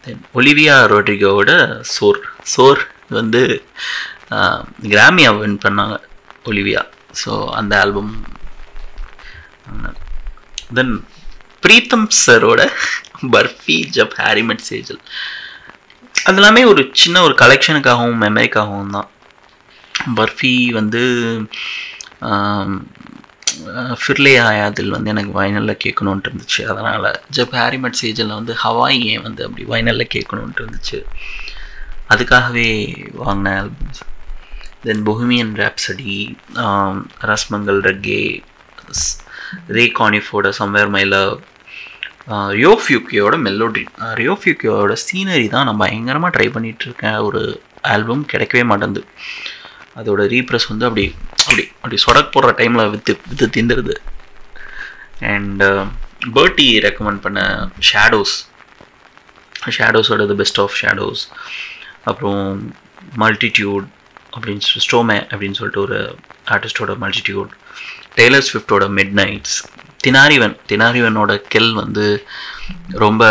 தென் 0.05 0.23
ஒலிவியா 0.39 0.75
ரோட்ரிகோவோட 0.91 1.51
சோர். 1.93 2.19
சோர் 2.53 2.81
வந்து 3.17 3.41
கிராமியா 4.93 5.29
வின் 5.39 5.63
பண்ணாங்க 5.65 5.95
ஒலிவியா. 6.49 6.81
ஸோ 7.21 7.31
அந்த 7.59 7.73
ஆல்பம். 7.83 8.13
தென் 10.77 10.93
பிரீத்தம் 11.63 12.07
சரோட 12.23 12.61
பர்ஃபி 13.33 13.77
ஜப் 13.95 14.15
ஹாரிமெட் 14.23 14.63
சேஜல் 14.69 15.01
அது 16.27 16.37
எல்லாமே 16.39 16.61
ஒரு 16.71 16.81
சின்ன 17.01 17.21
ஒரு 17.27 17.33
கலெக்ஷனுக்காகவும் 17.41 18.21
மெமரிக்காகவும் 18.25 18.93
தான். 18.97 19.09
பர்ஃபி 20.19 20.53
வந்து 20.79 21.03
ஃபிர்லே 24.01 24.33
ஆயாதில் 24.49 24.93
வந்து 24.95 25.11
எனக்கு 25.13 25.31
வைனலில் 25.39 25.81
கேட்கணுன்ட்டு 25.83 26.29
இருந்துச்சு. 26.29 26.61
அதனால் 26.71 27.07
ஜப் 27.37 27.55
ஹாரிமெட் 27.61 27.99
சீஜனில் 28.01 28.37
வந்து 28.39 28.55
ஹவாய் 28.63 28.99
ஏன் 29.13 29.23
வந்து 29.27 29.41
அப்படி 29.47 29.65
வைனலில் 29.73 30.13
கேட்கணுன்ட்டு 30.15 30.63
இருந்துச்சு. 30.63 30.99
அதுக்காகவே 32.13 32.69
வாங்கின 33.23 33.53
ஆல்பம்ஸ் 33.61 34.01
தென் 34.87 35.03
பொஹிமியன் 35.09 35.53
ரேப்சடி 35.61 36.15
ரஸ்மங்கல் 37.31 37.81
ரக்கே 37.89 38.21
ரே 39.77 39.85
கானிஃபோட 39.99 40.49
சம்வேர் 40.59 40.93
மை 40.95 41.03
லவ் 41.13 41.33
ரியோ 42.57 42.71
ஃபியூக்கியோட 42.83 43.35
மெலோடி 43.47 43.83
ரியோ 44.19 44.33
ஃபியூக்கியோட 44.41 44.93
சீனரி 45.05 45.47
தான் 45.53 45.67
நான் 45.69 45.81
பயங்கரமாக 45.83 46.33
ட்ரை 46.35 46.47
பண்ணிகிட்ருக்கேன் 46.55 47.17
ஒரு 47.27 47.41
ஆல்பம் 47.93 48.23
கிடைக்கவே 48.31 48.63
மாட்டேங்குது. 48.69 49.03
அதோட 49.99 50.21
ரீப்ரெஸ் 50.33 50.67
வந்து 50.69 50.85
அப்படி 50.85 51.05
அப்படி 51.45 51.63
அப்படி 51.75 51.97
சொடக் 52.05 52.33
போடுற 52.35 52.49
டைமில் 52.59 52.89
வித்து 52.89 53.13
வித்து 53.29 53.47
திந்துருது 53.55 53.95
அண்ட் 55.33 55.63
பேர்ட்டி 56.37 56.67
ரெக்கமெண்ட் 56.85 57.21
பண்ண 57.21 57.39
ஷேடோஸ் 57.91 58.35
ஷேடோஸோட 59.77 60.25
த 60.31 60.33
பெஸ்ட் 60.33 60.59
ஆஃப் 60.59 60.75
ஷேடோஸ் 60.81 61.21
அப்புறம் 62.03 62.41
மல்டிடியூட் 63.17 63.85
அப்படின்னு 64.35 64.61
ஸ்டோமே 64.85 65.17
அப்படின்னு 65.31 65.57
சொல்லிட்டு 65.59 65.81
ஒரு 65.81 65.97
ஆர்டிஸ்டோட 66.55 66.93
மல்டிடியூட் 67.03 67.51
டெய்லர் 68.17 68.45
ஸ்விஃப்டோட 68.49 68.85
மிட் 68.97 69.15
நைட்ஸ் 69.21 69.55
தினாரிவன் 70.03 70.55
தினாரிவனோட 70.69 71.31
கெல் 71.53 71.71
வந்து 71.73 72.05
ரொம்ப 73.03 73.23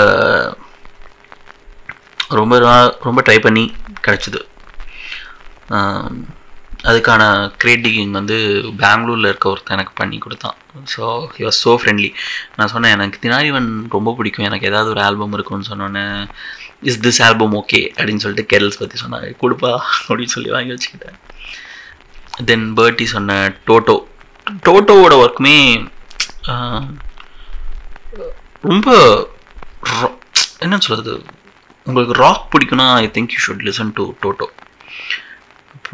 ரொம்ப 2.30 2.54
ரொம்ப 3.02 3.20
ட்ரை 3.26 3.38
பண்ணி 3.40 3.64
கிடச்சிது. 4.06 4.40
அதுக்கான 6.90 7.22
கிரியேட்டிங் 7.62 8.14
வந்து 8.18 8.36
பெங்களூரில் 8.82 9.28
இருக்க 9.30 9.46
ஒருத்தன் 9.52 9.76
எனக்கு 9.76 9.92
பண்ணி 10.00 10.16
கொடுத்தான். 10.24 10.56
So 10.94 11.04
he 11.36 11.42
was 11.46 11.60
so 11.64 11.72
friendly 11.80 12.10
நான் 12.56 12.72
சொன்னேன் 12.74 12.94
எனக்கு 12.96 13.22
தினாரிவன் 13.24 13.70
ரொம்ப 13.96 14.14
பிடிக்கும். 14.18 14.46
எனக்கு 14.48 14.68
ஏதாவது 14.70 14.92
ஒரு 14.94 15.02
ஆல்பம் 15.06 15.36
இருக்குன்னு 15.38 15.70
சொன்னோன்னே 15.70 16.04
இஸ் 16.90 17.00
திஸ் 17.06 17.22
ஆல்பம் 17.28 17.54
ஓகே 17.60 17.80
அப்படின்னு 17.96 18.24
சொல்லிட்டு 18.24 18.48
கேரல்ஸ் 18.52 18.80
பற்றி 18.82 18.98
சொன்னாங்க 19.04 19.30
கொடுப்பா 19.42 19.72
அப்படின்னு 20.08 20.34
சொல்லி 20.36 20.50
வாங்கி 20.56 20.74
வச்சுக்கிட்டேன். 20.74 21.16
தென் 22.50 22.66
பேர்ட்டி 22.80 23.06
சொன்ன 23.14 23.38
டோட்டோ 23.70 23.96
டோட்டோவோட 24.66 25.14
ஒர்க்குமே 25.24 25.56
ரொம்ப 28.70 28.88
என்ன 30.64 30.76
சொல்கிறது 30.86 31.14
உங்களுக்கு 31.86 32.14
ராக் 32.24 32.44
பிடிக்குன்னா 32.52 32.86
I 33.04 33.08
think 33.16 33.32
you 33.34 33.40
should 33.46 33.64
listen 33.68 33.94
to 33.98 34.04
Toto 34.24 34.46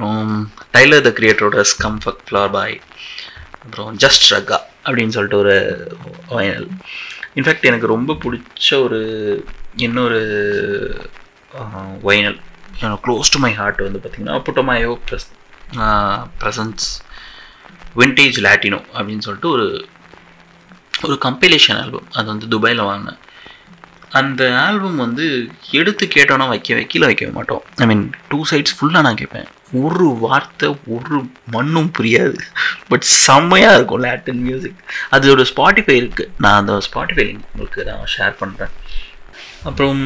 அப்புறம் 0.00 0.28
டைலர் 0.74 1.02
த 1.06 1.10
கிரியேட்டரோட 1.16 1.62
ஸ்கம் 1.70 1.96
ஃபக் 2.02 2.20
பாய் 2.52 2.76
அப்புறம் 3.62 3.90
ஜஸ்ட் 4.04 4.24
ரக்கா 4.34 4.58
அப்படின்னு 4.84 5.14
சொல்லிட்டு 5.16 5.36
ஒரு 5.36 5.56
வைனல் 6.30 6.68
இன்ஃபேக்ட் 7.34 7.68
எனக்கு 7.70 7.90
ரொம்ப 7.92 8.16
பிடிச்ச 8.22 8.68
ஒரு 8.84 9.00
இன்னொரு 9.76 10.20
vinyl 12.08 12.38
close 13.04 13.32
to 13.34 13.42
my 13.44 13.52
heart 13.60 13.84
வந்து 13.86 14.02
பார்த்திங்கன்னா 14.04 14.38
புட்டமாயோ 14.46 14.94
ப்ரெஸ் 15.10 15.28
ப்ரெசன்ஸ் 16.40 16.88
விண்டேஜ் 18.02 18.40
லாட்டினோ 18.48 18.80
அப்படின்னு 18.96 19.26
சொல்லிட்டு 19.28 19.52
ஒரு 19.56 19.68
ஒரு 21.04 21.16
கம்பைலேஷன் 21.28 21.78
ஆல்பம் 21.82 22.10
அது 22.12 22.26
வந்து 22.26 22.52
துபாயில் 22.56 22.86
வாங்கினேன். 22.90 23.22
அந்த 24.20 24.42
ஆல்பம் 24.66 25.00
வந்து 25.06 25.26
எடுத்து 25.80 26.04
கேட்டோன்னா 26.16 26.48
வைக்க 26.48 26.74
வைக்கல 26.74 27.08
வைக்கவே 27.10 27.32
மாட்டோம். 27.38 27.64
ஐ 27.76 27.86
மீன் 27.86 28.04
டூ 28.28 28.40
சைட்ஸ் 28.50 28.76
ஃபுல்லாக 28.78 29.06
நான் 29.08 29.22
கேட்பேன் 29.22 29.48
ஒரு 29.80 30.06
வார்த்தை 30.24 30.68
ஒரு 30.94 31.18
மண்ணும் 31.50 31.90
புரியாது. 31.98 32.38
பட் 32.88 33.04
செம்மையாக 33.24 33.76
இருக்கும் 33.76 34.04
லேட்டின் 34.04 34.42
மியூசிக் 34.46 34.80
அதோட 35.12 35.44
ஸ்பாட்டிஃபை 35.52 35.96
இருக்குது 36.00 36.30
நான் 36.38 36.58
அந்த 36.60 36.76
ஸ்பாட்டிஃபை 36.88 37.26
உங்களுக்கு 37.42 37.84
நான் 37.84 38.10
ஷேர் 38.16 38.34
பண்ணுறேன் 38.40 38.74
அப்புறம் 39.62 40.00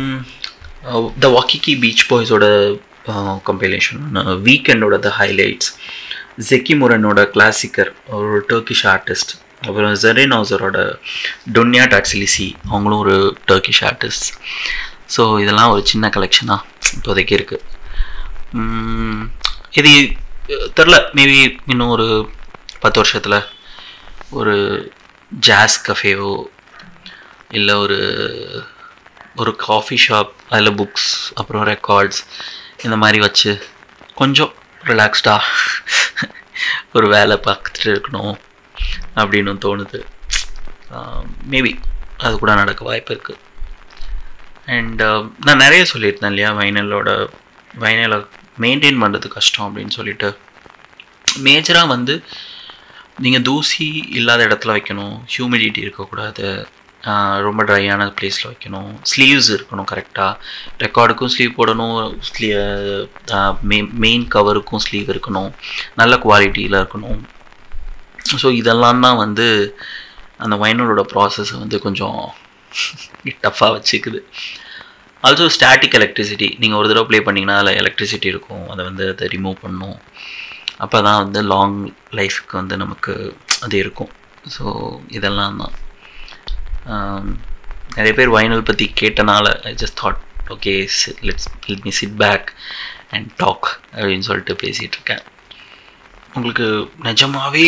த 1.18 1.28
வாக்கிக்கி 1.36 1.74
பீச் 1.82 2.08
பாய்ஸோட 2.10 2.46
கம்பைலேஷன் 3.48 4.02
வீக்கெண்டோட 4.48 4.98
த 4.98 5.12
ஹைலைட்ஸ் 5.18 5.70
ஜெக்கி 6.48 6.74
முரனோட 6.74 7.22
கிளாசிக்கர் 7.34 7.90
ஒரு 8.18 8.38
டர்க்கிஷ் 8.48 8.86
ஆர்டிஸ்ட் 8.86 9.32
அப்புறம் 9.66 9.92
ஜெரின் 10.02 10.34
ஹவுசரோட 10.36 10.78
டொன்யா 11.52 11.84
டாட்சிலிசி 11.86 12.48
அவங்களும் 12.70 12.98
ஒரு 12.98 13.16
டர்க்கிஷ் 13.48 13.82
ஆர்டிஸ்ட் 13.84 14.28
ஸோ 15.16 15.22
இதெல்லாம் 15.40 15.70
ஒரு 15.70 15.82
சின்ன 15.86 16.08
கலெக்ஷனாக 16.08 16.60
இப்போதைக்கு 16.96 17.34
இருக்குது 17.38 17.62
இது 19.80 19.92
தெரில. 20.78 20.96
மேபி 21.18 21.38
இன்னும் 21.66 21.92
ஒரு 21.96 22.06
பத்து 22.80 22.98
வருஷத்தில் 23.00 23.38
ஒரு 24.30 24.54
ஜாஸ் 25.30 25.76
கஃபேவோ 25.86 26.34
இல்லை 27.48 27.74
ஒரு 27.74 27.98
ஒரு 29.36 29.52
காஃபி 29.66 29.96
ஷாப் 30.08 30.32
அதில் 30.48 30.76
புக்ஸ் 30.80 31.08
அப்புறம் 31.34 31.66
ரெக்கார்ட்ஸ் 31.66 32.20
இந்த 32.82 32.96
மாதிரி 32.96 33.18
வச்சு 33.18 33.52
கொஞ்சம் 34.14 34.52
ரிலாக்ஸ்டாக 34.84 35.42
ஒரு 36.92 37.06
வேலை 37.08 37.36
பார்த்துட்டு 37.46 37.84
இருக்கணும் 37.84 38.34
அப்படின்னு 39.20 39.54
தோணுது. 39.66 40.00
மேபி 41.50 41.72
அது 42.18 42.34
கூட 42.38 42.54
நடக்க 42.54 42.84
வாய்ப்பு 42.84 43.14
இருக்குது 43.14 43.42
அண்ட் 44.76 45.02
நான் 45.46 45.62
நிறைய 45.64 45.82
சொல்லியிருந்தேன் 45.92 46.32
இல்லையா 46.34 46.50
வைனலோட 46.60 47.10
வைனலை 47.78 48.18
மெயின்டைன் 48.62 49.00
பண்ணுறது 49.02 49.28
கஷ்டம் 49.36 49.66
அப்படின்னு 49.68 49.96
சொல்லிட்டு 49.98 50.28
மேஜராக 51.46 51.92
வந்து 51.94 52.14
நீங்கள் 53.24 53.44
தூசி 53.48 53.86
இல்லாத 54.18 54.46
இடத்துல 54.48 54.74
வைக்கணும் 54.76 55.14
ஹியூமிடிட்டி 55.34 55.80
இருக்கக்கூடாது 55.86 56.46
ரொம்ப 57.46 57.60
ட்ரையான 57.68 58.02
பிளேஸில் 58.18 58.48
வைக்கணும் 58.50 58.90
ஸ்லீவ்ஸ் 59.10 59.50
இருக்கணும் 59.56 59.88
கரெக்டாக 59.90 60.38
ரெக்கார்டுக்கும் 60.84 61.32
ஸ்லீவ் 61.34 61.58
போடணும் 61.58 61.96
ஸ்லீ 62.28 62.48
மெயின் 64.04 64.24
கவருக்கும் 64.36 64.82
ஸ்லீவ் 64.86 65.12
இருக்கணும் 65.14 65.50
நல்ல 66.00 66.16
குவாலிட்டியில் 66.24 66.80
இருக்கணும். 66.82 67.20
ஸோ 68.42 68.48
இதெல்லாம் 68.60 69.02
தான் 69.06 69.20
வந்து 69.24 69.46
அந்த 70.44 70.54
வைனலோட 70.62 71.02
ப்ராசஸை 71.12 71.56
வந்து 71.64 71.78
கொஞ்சம் 71.86 72.18
டஃப்பாக 73.44 73.74
வச்சுக்குது. 73.74 74.20
ஆல்சோ 75.26 75.46
ஸ்டாட்டிக் 75.56 75.96
எலக்ட்ரிசிட்டி 75.98 76.48
நீங்கள் 76.62 76.78
ஒரு 76.80 76.88
தடவை 76.90 77.06
ப்ளே 77.10 77.18
பண்ணிங்கன்னா 77.26 77.56
அதில் 77.60 77.78
எலக்ட்ரிசிட்டி 77.82 78.28
இருக்கும். 78.32 78.64
அதை 78.72 78.82
வந்து 78.88 79.04
அதை 79.12 79.28
ரிமூவ் 79.34 79.56
பண்ணும். 79.64 79.96
அப்போ 80.84 80.98
தான் 81.06 81.20
வந்து 81.24 81.40
லாங் 81.52 81.78
லைஃப்க்கு 82.18 82.54
வந்து 82.60 82.76
நமக்கு 82.82 83.12
அது 83.64 83.76
இருக்கும். 83.84 84.12
ஸோ 84.54 84.64
இதெல்லாம் 85.18 85.60
தான். 85.62 85.74
நிறைய 87.98 88.12
பேர் 88.18 88.34
வைனல் 88.36 88.68
பற்றி 88.68 88.86
கேட்டனால 89.00 89.46
I 89.70 89.72
just 89.82 89.98
thought 90.02 90.20
okay 90.54 90.72
let's 91.28 91.48
let 91.68 91.84
me 91.88 91.92
sit 92.00 92.16
back 92.22 92.48
and 93.14 93.28
talk 93.42 93.68
அப்படின்னு 93.96 94.26
சொல்லிட்டு 94.28 94.54
பேசிகிட்டு 94.64 94.96
இருக்கேன். 94.98 95.22
உங்களுக்கு 96.36 96.66
நிஜமாகவே 97.08 97.66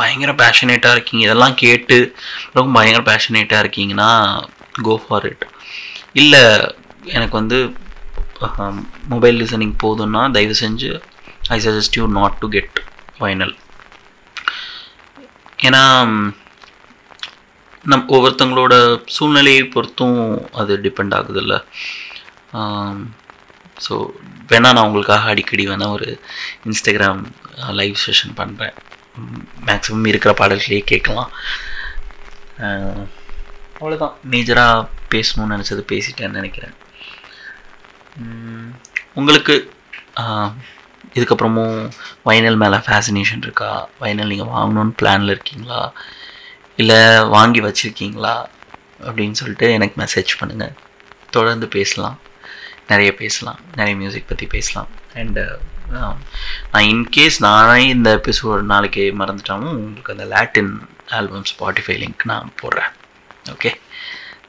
பயங்கர 0.00 0.32
பேஷனேட்டாக 0.42 0.96
இருக்கீங்க. 0.96 1.22
இதெல்லாம் 1.28 1.56
கேட்டு 1.64 1.96
ரொம்ப 2.56 2.68
பயங்கர 2.78 3.02
பேஷனேட்டாக 3.10 3.62
இருக்கீங்கன்னா 3.64 4.10
கோ 4.88 4.94
ஃபார் 5.04 5.26
இட் 5.30 5.44
இல்லை 6.20 6.42
எனக்கு 7.16 7.34
வந்து 7.40 7.58
மொபைல் 9.12 9.38
லிசனிங் 9.42 9.74
போதுன்னா 9.82 10.22
தயவு 10.36 10.54
செஞ்சு 10.62 10.90
I 11.56 11.58
suggest 11.66 11.98
you 11.98 12.04
not 12.18 12.38
to 12.42 12.48
get 12.56 12.78
vinyl 13.18 13.54
ஏன்னா 15.66 15.82
நம் 17.90 18.04
ஒவ்வொருத்தங்களோட 18.16 18.74
சூழ்நிலையை 19.14 19.62
பொறுத்தும் 19.74 20.18
அது 20.60 20.72
டிபெண்ட் 20.84 21.14
ஆகுதுல்ல. 21.18 21.54
ஸோ 23.84 23.94
வேணால் 24.50 24.76
நான் 24.76 24.86
உங்களுக்காக 24.88 25.30
அடிக்கடி 25.32 25.64
வேணால் 25.70 25.94
ஒரு 25.96 26.08
இன்ஸ்டாகிராம் 26.68 27.22
லைவ் 27.80 27.96
செஷன் 28.04 28.36
பண்ணுறேன் 28.40 28.76
மேக்ஸிமம் 29.68 30.10
இருக்கிற 30.10 30.32
பாடல்களையே 30.40 30.82
கேட்கலாம். 30.92 31.32
அவ்வளோதான் 33.78 34.14
மேஜராக 34.32 34.86
பேசணும்னு 35.14 35.54
நினச்சது 35.56 35.82
பேசிட்டேன்னு 35.92 36.40
நினைக்கிறேன். 36.40 36.76
உங்களுக்கு 39.20 39.54
இதுக்கப்புறமும் 41.16 41.78
வைனல் 42.28 42.58
மேலே 42.62 42.78
ஃபேசினேஷன் 42.86 43.42
இருக்கா? 43.46 43.70
வைனல் 44.02 44.30
நீங்கள் 44.32 44.52
வாங்கணுன்னு 44.56 44.94
பிளானில் 45.00 45.32
இருக்கீங்களா? 45.34 45.80
இல்லை 46.82 47.00
வாங்கி 47.36 47.60
வச்சுருக்கீங்களா? 47.66 48.34
அப்படின்னு 49.06 49.38
சொல்லிட்டு 49.40 49.66
எனக்கு 49.78 49.96
மெசேஜ் 50.02 50.32
பண்ணுங்கள் 50.40 50.76
தொடர்ந்து 51.36 51.66
பேசலாம். 51.76 52.16
நிறைய 52.90 53.10
பேசலாம். 53.20 53.60
நிறைய 53.78 53.94
மியூசிக் 54.02 54.30
பற்றி 54.30 54.46
பேசலாம். 54.56 54.90
அண்டு 55.20 55.44
நான் 56.72 56.86
இன்கேஸ் 56.92 57.38
நானே 57.46 57.86
இந்த 57.94 58.10
எபிசோடு 58.18 58.62
நாளைக்கு 58.72 59.04
மறந்துட்டாலும் 59.20 59.74
உங்களுக்கு 59.78 60.14
அந்த 60.14 60.26
லேட்டின் 60.34 60.72
ஆல்பம் 61.18 61.48
ஸ்பாட்டிஃபை 61.52 61.96
லிங்க் 62.02 62.24
நான் 62.32 62.52
போடுறேன். 62.60 62.92
ஓகே 63.54 63.70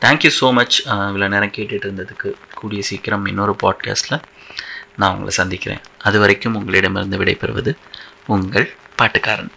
தேங்க்யூ 0.04 0.32
ஸோ 0.39 0.47
மச் 0.60 0.78
இவ்வளோ 1.10 1.28
நேரம் 1.36 1.56
கேட்டுகிட்டு 1.58 1.88
இருந்ததுக்கு 1.89 2.30
கூடிய 2.63 2.82
சீக்கிரம் 2.82 3.26
இன்னொரு 3.26 3.56
பாட்காஸ்ட்டில் 3.63 4.21
நான் 4.97 5.12
உங்களை 5.12 5.34
சந்திக்கிறேன். 5.39 5.82
அது 5.97 6.19
வரைக்கும் 6.19 6.56
உங்களிடமிருந்து 6.56 7.19
விடைபெறுவது 7.19 7.71
உங்கள் 8.28 8.67
பாட்டுக்காரன். 8.95 9.52